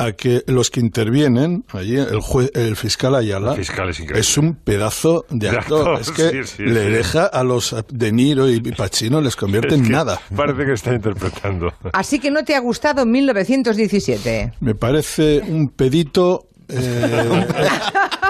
[0.00, 4.28] A que los que intervienen, allí el, jue- el fiscal Ayala, El fiscal es increíble.
[4.38, 6.00] un pedazo de De actor.
[6.00, 6.90] es que sí, sí, le sí.
[6.92, 10.20] deja a los De Niro y Pacino, les convierte Es en nada.
[10.36, 11.72] Parece que está interpretando.
[11.92, 14.52] Así que no te ha gustado 1917.
[14.60, 17.46] Me parece un pedito eh,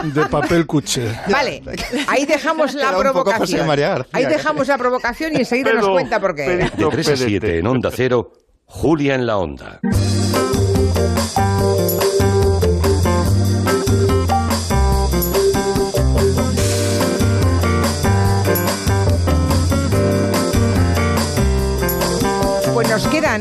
[0.05, 1.13] de papel cuché.
[1.31, 1.63] Vale,
[2.07, 3.41] ahí dejamos la Era provocación.
[3.41, 6.71] José María Ahí dejamos la provocación y enseguida nos Pero- cuenta por qué.
[6.77, 8.33] pero- De 3 a 7 en Onda Cero,
[8.67, 9.81] Julia en la Onda.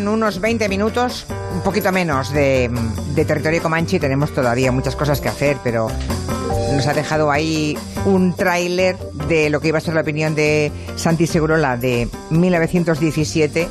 [0.07, 2.69] Quedan unos 20 minutos, un poquito menos de,
[3.15, 3.99] de territorio Comanche.
[3.99, 5.87] Tenemos todavía muchas cosas que hacer, pero
[6.73, 10.71] nos ha dejado ahí un tráiler de lo que iba a ser la opinión de
[10.95, 13.67] Santi Segurola de 1917.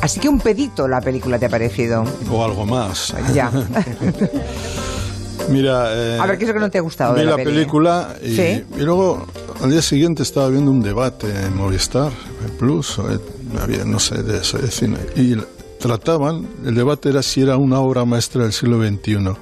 [0.00, 2.04] Así que un pedito la película te ha parecido.
[2.30, 3.14] O algo más.
[3.34, 3.50] Ya.
[5.50, 7.36] Mira, eh, A ver, ¿qué es lo que no te ha gustado vi de la
[7.36, 8.64] película y, Sí.
[8.76, 9.26] y luego
[9.62, 12.12] al día siguiente estaba viendo un debate en Movistar
[12.58, 13.18] Plus, eh,
[13.58, 15.36] había, no sé, de eso, de cine, y
[15.80, 19.34] trataban, el debate era si era una obra maestra del siglo XXI.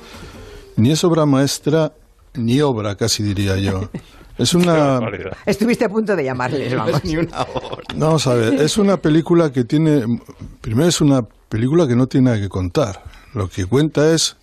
[0.77, 1.93] Ni es obra maestra,
[2.35, 3.91] ni obra, casi diría yo.
[4.39, 5.01] Es una...
[5.45, 7.05] Estuviste a punto de llamarles, vamos.
[7.05, 7.83] Ni una hora.
[7.97, 10.21] Vamos a ver, es una película que tiene.
[10.61, 13.03] Primero, es una película que no tiene nada que contar.
[13.35, 14.37] Lo que cuenta es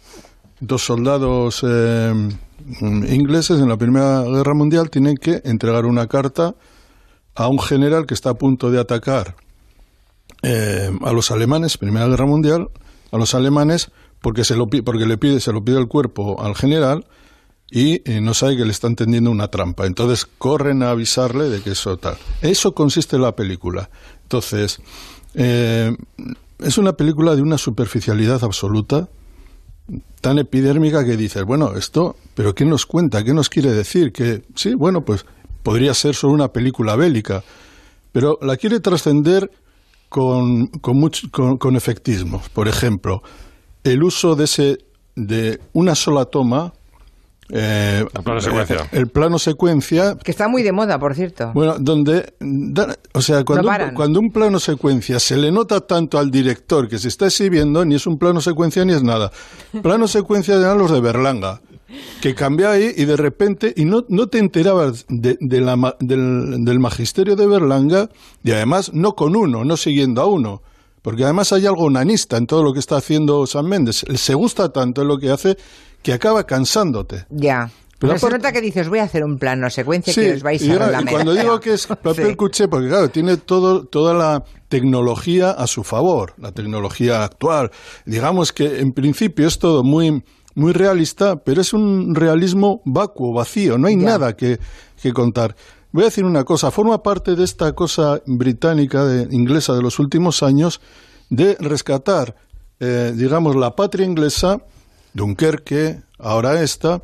[0.59, 2.13] dos soldados eh,
[2.81, 6.55] ingleses en la Primera Guerra Mundial tienen que entregar una carta
[7.33, 9.35] a un general que está a punto de atacar
[10.47, 12.69] eh, a los alemanes, Primera Guerra Mundial,
[13.11, 13.89] a los alemanes
[14.21, 17.05] porque se lo porque le pide se lo pide el cuerpo al general
[17.71, 19.87] y eh, no sabe que le están tendiendo una trampa.
[19.87, 22.17] Entonces corren a avisarle de que eso tal.
[22.41, 23.89] Eso consiste en la película.
[24.21, 24.79] Entonces,
[25.33, 25.95] eh,
[26.59, 29.09] es una película de una superficialidad absoluta,
[30.21, 33.23] tan epidérmica que dices, bueno, esto, pero ¿qué nos cuenta?
[33.23, 34.11] ¿Qué nos quiere decir?
[34.11, 35.25] Que sí, bueno, pues
[35.63, 37.43] podría ser solo una película bélica,
[38.11, 39.51] pero la quiere trascender
[40.19, 42.41] con, con, much- con, con efectismo.
[42.53, 43.21] Por ejemplo,
[43.83, 44.77] el uso de ese
[45.13, 46.71] de una sola toma.
[47.49, 48.87] eh, El plano secuencia.
[48.93, 51.51] El plano secuencia Que está muy de moda, por cierto.
[51.53, 55.81] bueno, donde, da- o sea, cuando, No un, cuando un plano secuencia se le nota
[55.81, 59.31] tanto al director que se está exhibiendo, ni es un plano secuencia ni es nada.
[59.83, 61.59] Plano secuencia eran los de Berlanga,
[62.21, 66.63] que cambia ahí y de repente, y no, no te enterabas de, de la del,
[66.65, 68.09] del magisterio de Berlanga,
[68.43, 70.61] y además no con uno, no siguiendo a uno.
[71.01, 74.03] Porque además hay algo onanista en todo lo que está haciendo San Méndez.
[74.15, 75.55] Se gusta tanto en lo que hace
[76.01, 77.25] que acaba cansándote.
[77.29, 77.69] Ya.
[77.99, 80.61] Pero Pero se nota que dices, voy a hacer un plano secuencia que os vais
[80.61, 82.35] y, a ahora- y cuando digo que es papel Sí.
[82.35, 87.71] cuché, porque claro, tiene todo, toda la tecnología a su favor, la tecnología actual.
[88.05, 90.23] Digamos que en principio es todo muy,
[90.55, 94.05] muy realista, pero es un realismo vacuo, vacío, no hay Ya.
[94.05, 94.59] nada que,
[95.01, 95.55] que contar.
[95.91, 99.99] Voy a decir una cosa, forma parte de esta cosa británica, de, inglesa de los
[99.99, 100.81] últimos años,
[101.29, 102.35] de rescatar,
[102.79, 104.59] eh, digamos, la patria inglesa,
[105.13, 107.01] Dunkerque, ahora esta,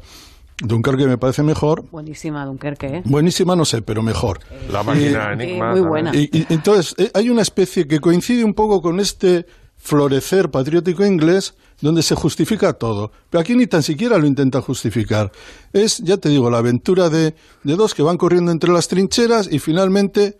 [0.63, 3.01] Dunkerque me parece mejor, Buenísima Dunkerque, ¿eh?
[3.05, 4.39] Buenísima, no sé, pero mejor.
[4.69, 5.71] La máquina Enigma.
[5.71, 5.87] muy también.
[5.87, 6.11] buena.
[6.15, 9.45] Y, y entonces, eh, hay una especie que coincide un poco con este
[9.81, 13.11] florecer patriótico inglés donde se justifica todo.
[13.29, 15.31] Pero aquí ni tan siquiera lo intenta justificar.
[15.73, 19.49] Es, ya te digo, la aventura de, de dos que van corriendo entre las trincheras
[19.51, 20.37] y finalmente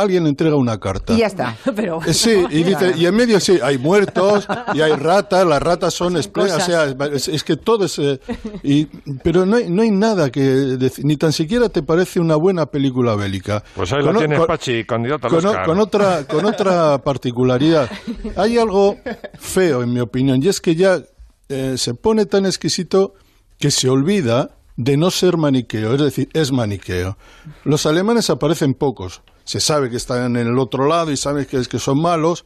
[0.00, 1.12] alguien entrega una carta.
[1.14, 1.56] Y ya está.
[1.76, 5.94] Pero Sí, y dice, y en medio sí, hay muertos y hay ratas, las ratas
[5.94, 7.98] son espléndidas, o sea, es, es que todo es...
[7.98, 8.20] eh,
[8.62, 8.86] y,
[9.22, 12.66] pero no hay, no hay nada que decir, ni tan siquiera te parece una buena
[12.66, 13.64] película bélica.
[13.74, 15.66] Pues ahí Con lo o- tienes, con- Pachi, candidato al con, Oscar.
[15.66, 17.90] con otra, con otra particularidad.
[18.36, 18.98] Hay algo
[19.38, 21.00] feo, en mi opinión, y es que ya
[21.48, 23.14] eh, se pone tan exquisito
[23.58, 27.16] que se olvida de no ser maniqueo, es decir, es maniqueo.
[27.64, 31.56] Los alemanes aparecen pocos, se sabe que están en el otro lado y sabe que,
[31.56, 32.44] es que son malos,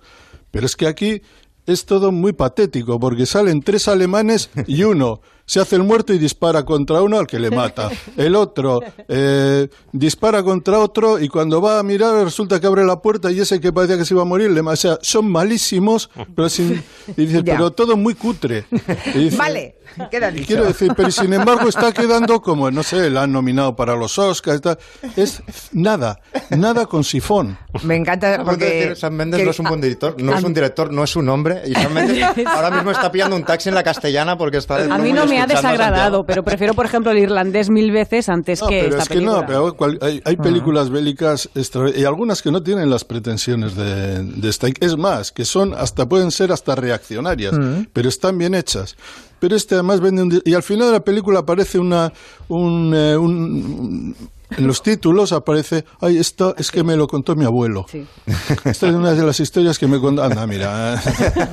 [0.51, 1.23] pero es que aquí
[1.67, 5.21] es todo muy patético, porque salen tres alemanes y uno
[5.51, 7.91] se hace el muerto y dispara contra uno al que le mata.
[8.17, 8.79] El otro
[9.09, 13.41] eh, dispara contra otro y cuando va a mirar resulta que abre la puerta y
[13.41, 14.75] ese que parecía que se iba a morir le mata.
[14.75, 16.81] O sea, son malísimos, pero sin,
[17.17, 18.65] y pero todo muy cutre.
[19.13, 19.75] Y dice- Vale,
[20.09, 20.47] queda y dicho.
[20.47, 24.21] quiero decir, pero sin embargo está quedando como, no sé, la han nominado para los
[24.21, 24.61] Oscars.
[24.61, 24.79] tal.
[25.17, 25.43] Es
[25.73, 26.21] nada,
[26.51, 27.59] nada con sifón.
[27.83, 28.95] Me encanta de porque...
[29.11, 31.63] Mendes que- no es un buen director, no es un director, no es un hombre.
[31.67, 34.93] Y Sam Mendes ahora mismo está pillando un taxi en la castellana porque está de
[34.93, 38.61] A mí no me ha desagradado, pero prefiero, por ejemplo, el irlandés mil veces antes
[38.61, 42.43] No, que pero esta es que no, pero hay, hay películas bélicas extra- y algunas
[42.43, 44.69] que no tienen las pretensiones de, de esta.
[44.81, 47.55] Es más, que son hasta pueden ser hasta reaccionarias,
[47.93, 48.97] pero están bien hechas.
[49.39, 52.13] Pero este además vende un y al final de la película aparece una
[52.49, 54.15] un, eh, un-
[54.57, 57.87] en los títulos aparece, ay, esto es que me lo contó mi abuelo.
[58.65, 60.23] Esta es una de las historias que me contó.
[60.23, 61.01] Anda, mira.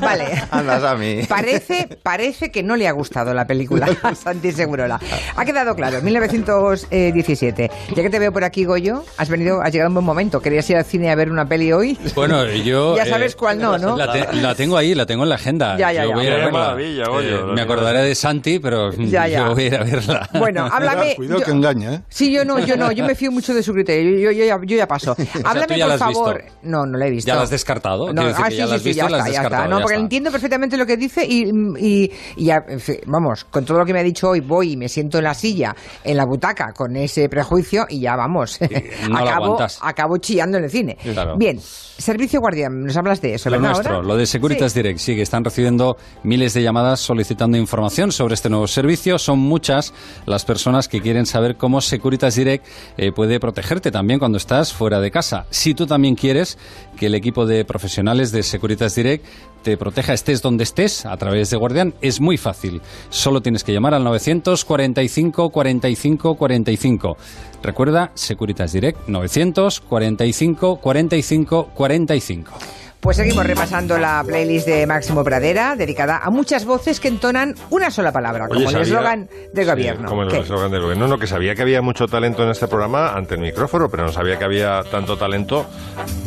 [0.01, 0.43] Vale.
[0.51, 1.21] Andas a mí.
[1.27, 4.99] Parece, parece que no le ha gustado la película a Santi Segurola.
[5.35, 7.71] Ha quedado claro, 1917.
[7.95, 10.41] Ya que te veo por aquí, Goyo, has venido, has llegado en buen momento.
[10.41, 11.97] ¿Querías ir al cine a ver una peli hoy?
[12.15, 12.87] Bueno, yo...
[12.97, 13.95] Ya eh, sabes cuál no, ¿no?
[13.97, 15.77] La, te- la tengo ahí, la tengo en la agenda.
[15.77, 16.15] Ya, ya, Yo ya.
[16.15, 16.51] voy a verla.
[16.51, 19.39] maravilla, Goyo, Eh, me acordaré de Santi, pero Ya, ya.
[19.47, 20.29] yo voy a ir a verla.
[20.33, 21.15] Bueno, háblame.
[21.15, 22.01] Cuidado yo- que engaña, ¿eh?
[22.09, 24.17] Sí, yo no, yo no, yo me fío mucho de su criterio.
[24.19, 25.15] Yo, yo, ya, yo ya paso.
[25.43, 26.43] Háblame, ya por la has favor.
[26.43, 26.57] visto.
[26.63, 27.27] No, no la he visto.
[27.27, 28.11] ¿Ya la has descartado?
[28.13, 29.29] No, ah, que sí, ya la sí, has sí, visto ya está, ya está.
[29.41, 30.03] descartado, No, ya porque está.
[30.03, 33.85] entiendo perfectamente lo que dice y, y, y ya, en fin, vamos, con todo lo
[33.85, 36.73] que me ha dicho hoy, voy y me siento en la silla, en la butaca,
[36.73, 38.59] con ese prejuicio y ya vamos.
[38.61, 38.67] no
[39.09, 39.79] lo acabo, aguantas.
[39.81, 40.97] acabo chillando en el cine.
[41.13, 41.35] Claro.
[41.37, 43.71] Bien, Servicio Guardián, nos hablas de eso, Lo ¿verdad?
[43.73, 44.07] nuestro, ahora?
[44.07, 44.79] lo de Securitas Sí.
[44.79, 49.17] Direct, sí, que están recibiendo miles de llamadas solicitando información sobre este nuevo servicio.
[49.17, 49.93] Son muchas
[50.25, 52.65] las personas que quieren saber cómo Securitas Direct
[52.97, 55.45] eh, puede protegerte también cuando estás fuera de casa.
[55.49, 56.57] Si tú también quieres
[56.97, 59.25] que el equipo de profesionales de Securitas Direct
[59.63, 62.81] te proteja estés donde estés a través de Guardián, es muy fácil.
[63.09, 67.17] Solo tienes que llamar al 945 45 45.
[67.63, 72.53] Recuerda, Securitas Direct 945 45 45.
[72.99, 77.89] Pues seguimos repasando la playlist de Máximo Pradera, dedicada a muchas voces que entonan una
[77.91, 80.09] sola palabra, como el eslogan del Sí, gobierno.
[80.09, 81.07] como el eslogan del gobierno.
[81.07, 84.11] No, que sabía que había mucho talento en este programa ante el micrófono, pero no
[84.11, 85.65] sabía que había tanto talento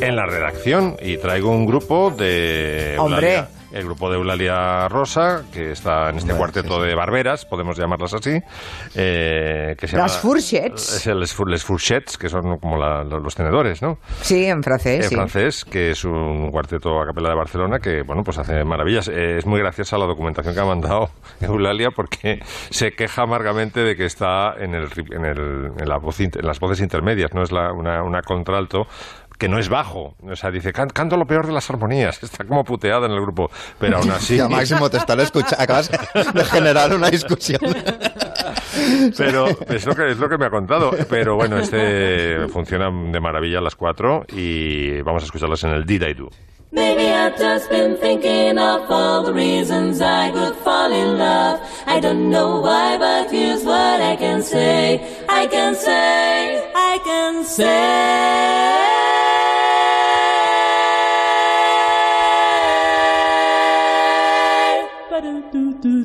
[0.01, 0.97] en la redacción.
[1.03, 2.97] Y traigo un grupo de.
[2.99, 3.45] Hombre.
[3.73, 8.41] El grupo de Eulalia Rosa, que está en este cuarteto de barberas, podemos llamarlas así.
[8.95, 10.95] eh, que se Las llama- fourchettes.
[10.97, 13.99] Es el Les Four- Les Fourchettes, que son como la- los tenedores, ¿no?
[14.23, 15.15] Sí, en francés, en sí.
[15.15, 19.09] francés, que es un cuarteto a capela de Barcelona que, bueno, pues hace maravillas.
[19.09, 21.11] Eh, es muy graciosa la documentación que ha mandado
[21.41, 22.41] Eulalia porque
[22.71, 26.41] se queja amargamente de que está en, el, ri- en, el- en la voz inter-
[26.43, 28.87] en las voces intermedias, no es la- una, una contralto
[29.41, 32.45] que no es bajo, o sea, dice, "Can- canto lo peor de las armonías, está
[32.45, 34.37] como puteada en el grupo, pero aún así...
[34.41, 35.57] Ya, Máximo, te están escuchando.
[35.59, 37.61] Acabas de generar una discusión.
[39.19, 40.91] Pero es lo, que, es lo que me ha contado.
[41.09, 45.85] Pero bueno, este funciona de maravilla a las cuatro y vamos a escucharlas en el
[45.85, 46.29] Did I Do.
[46.73, 51.59] Maybe I've just been thinking of all the reasons I could fall in love.
[51.87, 55.01] I don't know why, but here's what I can say.
[55.29, 59.00] I can say, I can say.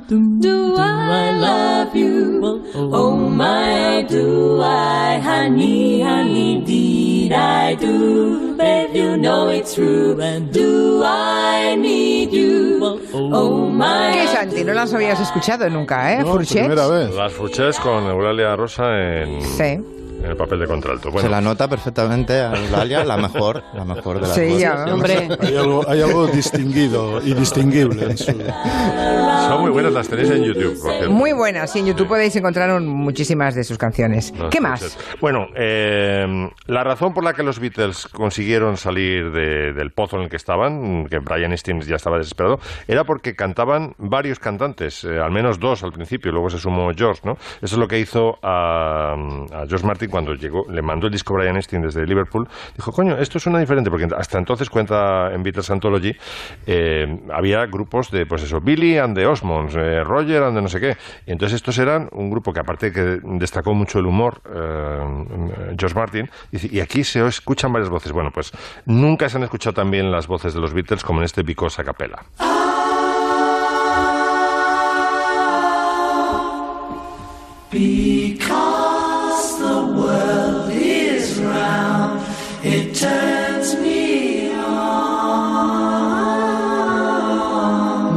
[0.08, 2.62] Do I love you?
[2.76, 8.56] Oh my, do I, honey, honey, did I do?
[8.56, 10.16] Babe, you know it's true.
[10.52, 13.00] Do I need you?
[13.14, 14.14] Oh my.
[14.14, 14.64] ¿Qué, Santi?
[14.64, 16.24] No las habías escuchado nunca, ¿eh?
[16.24, 17.16] Fourchettes.
[17.16, 19.80] Las Fuchés con Eulalia Rosa en, Sí.
[20.26, 21.12] En el papel de contralto.
[21.20, 25.30] Se la nota perfectamente a Eulalia, la mejor, la mejor de las Sí, ya, hombre.
[25.40, 28.26] Hay algo, hay algo distinguido y distinguible en su...
[28.32, 31.12] son muy buenas, las tenéis en YouTube, por cierto.
[31.12, 34.34] Muy buenas, sí, en YouTube podéis encontrar un- muchísimas de sus canciones.
[34.38, 34.98] Las ¿Qué más?
[35.22, 40.24] Bueno, eh, la razón por la que los Beatles consiguieron salir de- del pozo en
[40.24, 45.20] el que estaban, que Brian Epstein ya estaba desesperado, era porque cantaban varios cantantes, eh,
[45.20, 47.34] al menos dos al principio, luego se sumó George, ¿no?
[47.62, 51.34] Eso es lo que hizo a, a George Martin cuando llegó, le mandó el disco
[51.34, 52.48] Brian Epstein desde Liverpool.
[52.74, 56.16] Dijo, coño, esto suena diferente, porque hasta entonces cuenta en Beatles Anthology,
[56.66, 60.70] eh, había grupos de, pues eso, Billy and the Osmonds, eh, Roger and the no
[60.70, 60.96] sé qué.
[61.26, 65.96] Y entonces estos eran un grupo que aparte que destacó mucho el humor, eh, George
[65.96, 68.14] Martin, y aquí se escuchan varias voces.
[68.14, 68.54] Bueno, pues
[68.86, 71.82] nunca se han escuchado tan bien las voces de los Beatles como en este Because
[71.82, 72.24] a Capella.
[77.70, 78.65] Because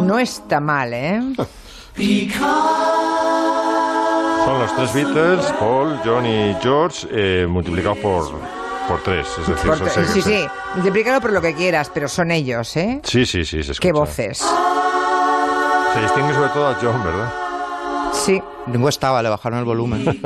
[0.05, 1.21] No está mal, ¿eh?
[4.45, 8.31] Son los tres Beatles, Paul, John y George, eh, multiplicados por,
[8.89, 9.27] por tres.
[9.41, 12.75] Es decir, son Corte- seis- sí, sí, multiplícalo por lo que quieras, pero son ellos,
[12.77, 13.01] ¿eh?
[13.05, 13.81] Sí, sí, sí, se escucha.
[13.81, 14.39] Qué voces.
[15.95, 17.33] Se distingue sobre todo a John, ¿verdad?
[18.13, 18.43] Sí.
[18.67, 20.21] Ringo estaba, le bajaron el volumen.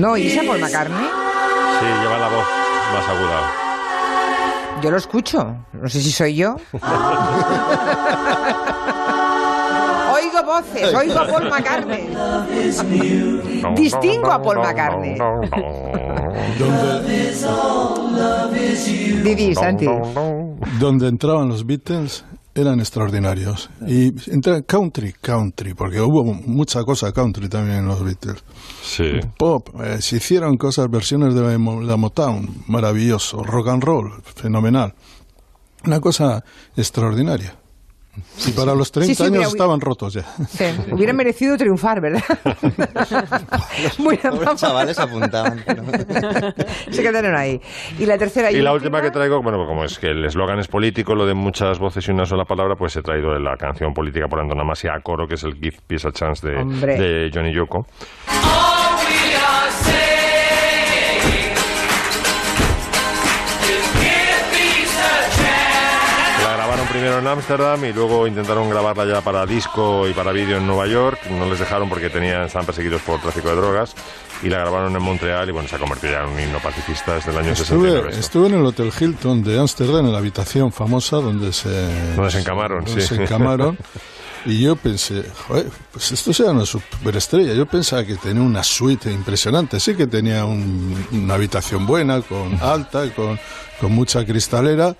[0.00, 1.04] No, ¿y esa Paul McCartney?
[1.04, 2.46] Sí, lleva la voz
[2.94, 3.52] más aguda.
[4.82, 5.54] Yo lo escucho.
[5.74, 6.56] No sé si soy yo.
[10.14, 12.08] oigo voces, oigo a Paul McCartney.
[13.76, 15.18] Distingo a Paul McCartney.
[19.22, 19.86] Didi, Santi.
[20.78, 22.24] Donde entraban los Beatles
[22.54, 23.70] eran extraordinarios.
[23.86, 28.42] Y entra country, country, porque hubo mucha cosa country también en los Beatles.
[28.82, 29.20] Sí.
[29.38, 33.42] Pop, eh, se hicieron cosas, versiones de Mo- la Motown, maravilloso.
[33.44, 34.94] Rock and roll, fenomenal.
[35.84, 36.44] Una cosa
[36.76, 37.54] extraordinaria.
[38.46, 40.22] Y para los 30 Sí, sí, años mira, estaban rotos ya.
[40.48, 42.22] Sí, hubiera merecido triunfar, ¿verdad?
[43.98, 45.62] bueno, Los chavales apuntaban.
[45.64, 45.82] pero-
[46.90, 47.60] se quedaron ahí.
[47.98, 50.68] Y la tercera Y la última que traigo, bueno, como es que el eslogan es
[50.68, 53.94] político, lo de muchas voces y una sola palabra, pues he traído de la canción
[53.94, 56.98] política por antonomasia a coro, que es el Give Peace a Chance de, Hombre.
[56.98, 57.86] de Johnny Yoko.
[67.00, 70.86] Primero en Ámsterdam y luego intentaron grabarla ya para disco y para vídeo en Nueva
[70.86, 71.18] York.
[71.30, 73.94] No les dejaron porque tenían, estaban perseguidos por tráfico de drogas.
[74.42, 77.14] Y la grabaron en Montreal y bueno, se ha convertido ya en un himno pacifista
[77.14, 77.88] desde el año 69.
[77.96, 78.20] Estuve, esto.
[78.20, 81.68] estuve en el Hotel Hilton de Ámsterdam, en la habitación famosa donde se,
[82.16, 83.14] Donde se encamaron, donde sí.
[83.16, 83.78] se encamaron.
[84.46, 87.52] Y yo pensé, joder, pues esto será una superestrella.
[87.52, 89.78] Yo pensaba que tenía una suite impresionante.
[89.78, 93.38] Sí que tenía un- una habitación buena, con alta, con,
[93.78, 94.96] con mucha cristalera,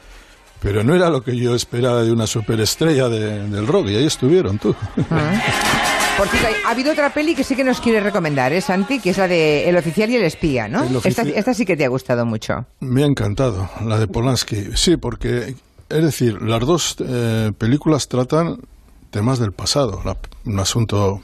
[0.61, 3.89] pero no era lo que yo esperaba de una superestrella de- del rock.
[3.89, 4.75] Y ahí estuvieron, tú.
[6.17, 8.99] Por cierto, ha habido otra peli que sí que nos quiere recomendar, ¿eh, Santi?
[9.01, 10.83] Que es la de El oficial y el espía, ¿no?
[10.85, 10.97] El
[11.35, 12.67] Esta, sí que te ha gustado mucho.
[12.81, 14.77] Me ha encantado, la de Polanski.
[14.77, 15.55] Sí, porque,
[15.89, 18.59] es decir, las dos eh, películas tratan
[19.11, 21.23] temas del pasado, la- un asunto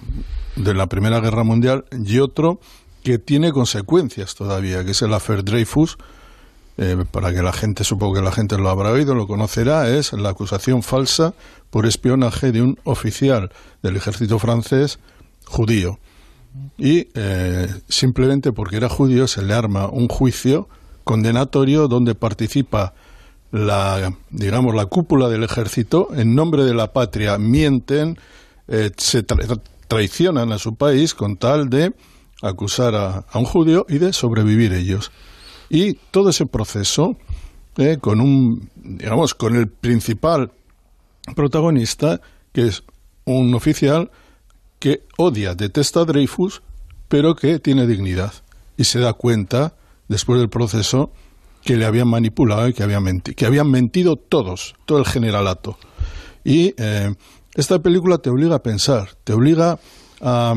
[0.57, 2.59] de la Primera Guerra Mundial y otro
[3.05, 5.99] que tiene consecuencias todavía, que es el Affair Dreyfus.
[6.78, 10.12] Eh, para que la gente, supongo que la gente lo habrá oído, lo conocerá, es
[10.12, 11.34] la acusación falsa
[11.70, 13.50] por espionaje de un oficial
[13.82, 14.98] del ejército francés
[15.46, 15.98] judío.
[16.78, 20.68] Y eh, simplemente porque era judío se le arma un juicio
[21.04, 22.94] condenatorio donde participa
[23.52, 28.18] la digamos la cúpula del ejército en nombre de la patria mienten
[28.68, 31.92] eh, se tra- traicionan a su país con tal de
[32.42, 35.12] acusar a, a un judío y de sobrevivir ellos
[35.68, 37.16] y todo ese proceso
[37.76, 40.52] eh, con un digamos con el principal
[41.34, 42.20] protagonista
[42.52, 42.84] que es
[43.24, 44.10] un oficial
[44.78, 46.62] que odia, detesta a Dreyfus,
[47.08, 48.32] pero que tiene dignidad.
[48.76, 49.74] Y se da cuenta,
[50.08, 51.10] después del proceso,
[51.62, 55.78] que le habían manipulado y que habían, que habían mentido todos, todo el generalato.
[56.44, 57.14] Y eh,
[57.54, 59.78] esta película te obliga a pensar, te obliga
[60.20, 60.54] a,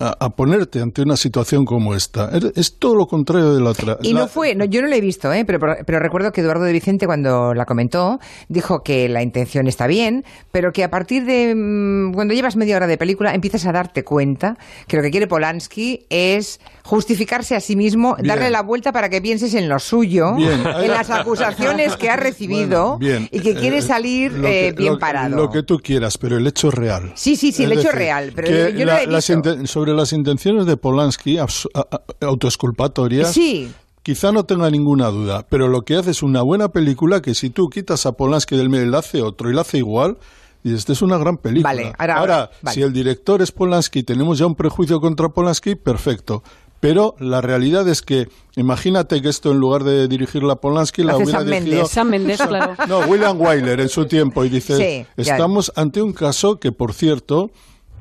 [0.00, 2.30] a, a ponerte ante una situación como esta.
[2.36, 3.98] Es, es todo lo contrario de la otra.
[4.02, 5.44] Y La- no fue, no, yo no la he visto, ¿eh?
[5.44, 9.86] pero, pero recuerdo que Eduardo de Vicente cuando la comentó dijo que la intención está
[9.86, 13.72] bien, pero que a partir de mm, cuando llevas media hora de película empiezas a
[13.72, 18.28] darte cuenta que lo que quiere Polanski es justificarse a sí mismo, Bien.
[18.28, 20.60] darle la vuelta para que pienses en lo suyo, Bien.
[20.66, 24.72] en las acusaciones que ha recibido Bueno, y que quiere Eh, salir lo eh, que-
[24.72, 25.36] bien lo- parado.
[25.36, 27.12] Lo que tú quieras, pero el hecho es real.
[27.14, 29.32] Sí, sí, sí, Es el hecho es real, pero yo, no he visto.
[29.34, 33.70] inten- sobre las intenciones de Polanski, abs- a- a- autoexculpatorias, Sí.
[34.02, 37.50] quizá no tenga ninguna duda, pero lo que hace es una buena película que si
[37.50, 40.18] tú quitas a Polanski del medio y le hace otro y le hace igual,
[40.64, 41.70] y esta es una gran película.
[41.72, 42.74] Vale, ahora- ahora, vale.
[42.74, 46.42] si el director es Polanski y tenemos ya un prejuicio contra Polanski, perfecto.
[46.80, 51.24] Pero la realidad es que, imagínate que esto en lugar de dirigirla Polanski, la Hace
[51.24, 51.74] hubiera Sam dirigido...
[51.76, 51.90] Mendes.
[51.90, 52.74] Sam Mendes, claro.
[52.88, 55.32] No, William Wyler en su tiempo y dice, Sí, ya.
[55.34, 57.50] estamos ante un caso que, por cierto,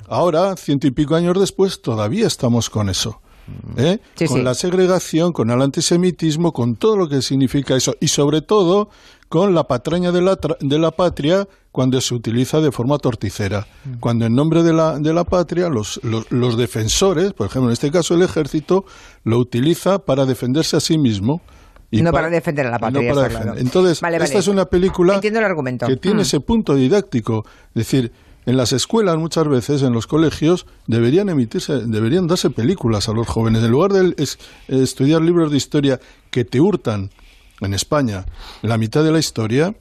[0.08, 3.22] ahora, ciento y pico años después, todavía estamos con eso.
[3.78, 4.00] ¿eh?
[4.16, 4.44] Sí, con sí.
[4.44, 8.90] la segregación, con el antisemitismo, con todo lo que significa eso y sobre todo
[9.30, 13.66] con la patraña de la, tra- de la patria cuando se utiliza de forma torticera.
[13.86, 13.94] Mm.
[14.00, 17.74] Cuando en nombre de la, de la patria los, los, los defensores, por ejemplo en
[17.74, 18.84] este caso el ejército,
[19.24, 21.42] lo utiliza para defenderse a sí mismo.
[21.90, 23.54] Y no para defender a la patria, no para claro.
[23.58, 25.88] Entonces, Vale, esta es una película Entiendo el argumento.
[25.88, 26.22] que tiene Mm.
[26.22, 27.46] ese punto didáctico.
[27.70, 28.12] Es decir,
[28.48, 33.28] en las escuelas muchas veces, en los colegios, deberían emitirse, deberían darse películas a los
[33.28, 33.62] jóvenes.
[33.64, 36.00] En lugar de es- estudiar libros de historia
[36.32, 37.12] que te hurtan
[37.62, 38.26] en España
[38.62, 39.76] la mitad de la historia,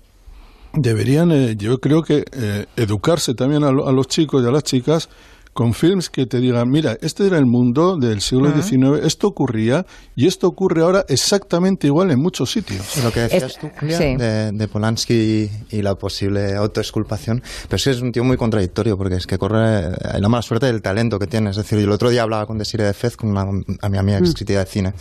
[0.75, 4.51] deberían, eh, yo creo que eh, educarse también a, lo- a los chicos y a
[4.51, 5.09] las chicas
[5.57, 8.53] con films que te digan, mira, este era el mundo del siglo.
[8.53, 13.03] XIX, esto ocurría y esto ocurre ahora exactamente igual en muchos sitios.
[13.03, 18.03] Lo que decías tú, Julia, de, de Polanski y la posible autoexculpación, pero sí es
[18.03, 21.27] un tío muy contradictorio porque es que corre eh, la mala suerte del talento que
[21.27, 21.49] tiene.
[21.49, 23.47] Es decir, yo el otro día hablaba con Desiree de Fez, con una,
[23.81, 24.33] a mi amiga Mm.
[24.35, 24.93] crítica de cine,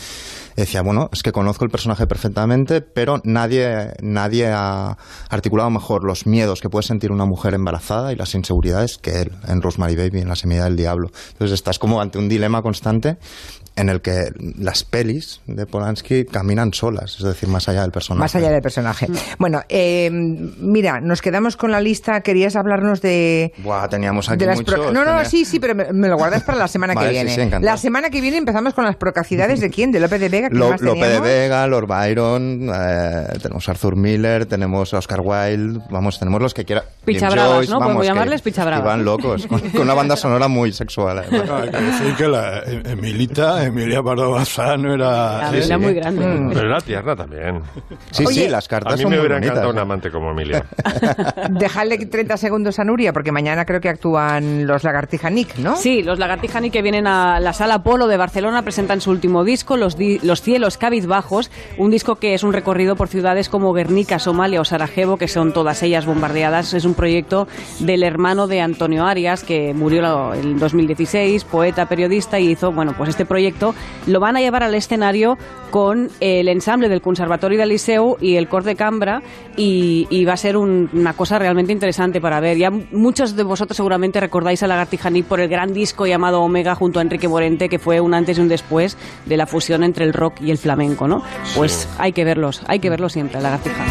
[0.56, 4.98] y decía, bueno, es que conozco el personaje perfectamente, pero nadie, nadie ha
[5.30, 9.32] articulado mejor los miedos que puede sentir una mujer embarazada y las inseguridades que él
[9.50, 11.12] en Rosemary Baby, en La semilla del diablo.
[11.32, 13.18] Entonces estás como ante un dilema constante
[13.78, 18.20] en el que las pelis de Polanski caminan solas, es decir, más allá del personaje.
[18.22, 19.08] Más allá del personaje.
[19.38, 22.22] Bueno, eh, mira, nos quedamos con la lista.
[22.22, 23.54] Querías hablarnos de.
[23.58, 24.76] Buah, teníamos aquí de las muchos.
[24.76, 27.08] pro- No, no, tenía- sí, sí, pero me, me lo guardas para la semana Vale,
[27.10, 27.36] que sí, viene.
[27.36, 27.66] sí, encantado.
[27.66, 29.92] la semana que viene empezamos con las procacidades de quién?
[29.92, 30.48] De López de Vega.
[30.50, 31.20] ¿Quién Lo- más Lope de?
[31.20, 36.86] Vega, Lord Byron, eh, tenemos Arthur Miller, tenemos Oscar Wilde, vamos, tenemos los que quieran.
[37.04, 37.80] Picha Jim bravas, Joyce, ¿no?
[37.80, 38.86] Podemos llamarles picha que bravas.
[38.86, 41.20] van locos, con, con una banda sonora muy sexual.
[41.20, 41.46] además.
[41.48, 45.50] No, hay que decir que la eh, Emilita, Emilia Pardo Bazán era...
[45.52, 46.26] Sí, era muy grande.
[46.26, 46.50] Mm.
[46.54, 47.62] Pero era tierna también.
[48.12, 49.52] Sí, Oye, sí, las cartas A mí son me hubiera bonitas.
[49.58, 50.66] encantado un amante como Emilia.
[51.50, 55.76] Dejadle 30 segundos a Nuria, porque mañana creo que actúan los Lagartija Nick, ¿no?
[55.76, 59.78] Sí, los Lagartijani que vienen a la Sala Polo de Barcelona presentan su último disco,
[59.78, 64.20] Los, Di- los Cielos Cabizbajos, un disco que es un recorrido por ciudades como Guernica,
[64.20, 66.74] Somalia o Sarajevo, que son todas ellas bombardeadas.
[66.74, 67.48] Es un proyecto
[67.80, 73.10] del hermano de Antonio Arias, que murió en 2016, poeta, periodista, y hizo, bueno, pues
[73.10, 73.55] este proyecto
[74.08, 75.38] lo van a llevar al escenario
[75.72, 79.22] con el ensamble del Conservatorio del Liceu y el Cor de Cambra,
[79.58, 82.58] y, y va a ser un- una cosa realmente interesante para ver.
[82.58, 86.76] Ya muchos de vosotros seguramente recordáis a Lagartija Nick por el gran disco llamado Omega
[86.76, 90.06] junto a Enrique Morente, que fue un antes y un después de la fusión entre
[90.06, 91.24] el rock y el flamenco, ¿no?
[91.56, 93.84] Pues hay que verlos, hay que verlos siempre, Lagartija.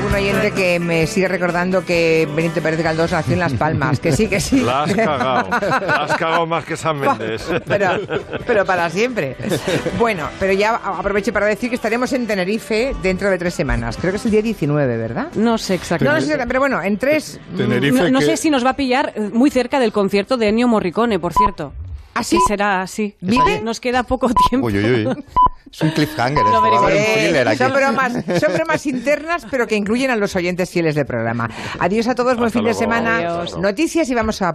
[0.00, 4.00] Algún oyente que me sigue recordando que Benito Pérez Galdós nació en Las Palmas.
[4.00, 4.60] Que sí, que sí.
[4.60, 5.50] La has cagado.
[5.50, 7.46] La has cagado más que San Méndez.
[7.66, 8.00] pero,
[8.46, 9.36] pero para siempre.
[9.98, 13.98] Bueno, pero ya aprovecho para decir que estaremos en Tenerife dentro de tres semanas.
[13.98, 15.28] Creo que es el día 19, ¿verdad?
[15.34, 16.26] No sé exactamente.
[16.26, 17.38] No, no sé, pero bueno, en tres...
[17.52, 20.66] No, no sé si nos va a pillar eh, muy cerca del concierto de Ennio
[20.66, 21.74] Morricone, por cierto.
[22.14, 22.38] ¿Ah, sí?
[22.38, 23.16] Que será así.
[23.20, 23.60] ¿Vive?
[23.60, 24.68] Nos queda poco tiempo.
[24.68, 25.24] Uy, uy, uy.
[25.72, 26.42] Es un cliffhanger.
[26.42, 27.58] Lo esto, va a haber un thriller aquí.
[27.58, 31.48] son, bromas, son bromas internas, pero que incluyen a los oyentes fieles del programa.
[31.78, 33.18] Adiós a todos, buen fin de semana.
[33.18, 33.56] Adiós.
[33.56, 34.54] Noticias y vamos a por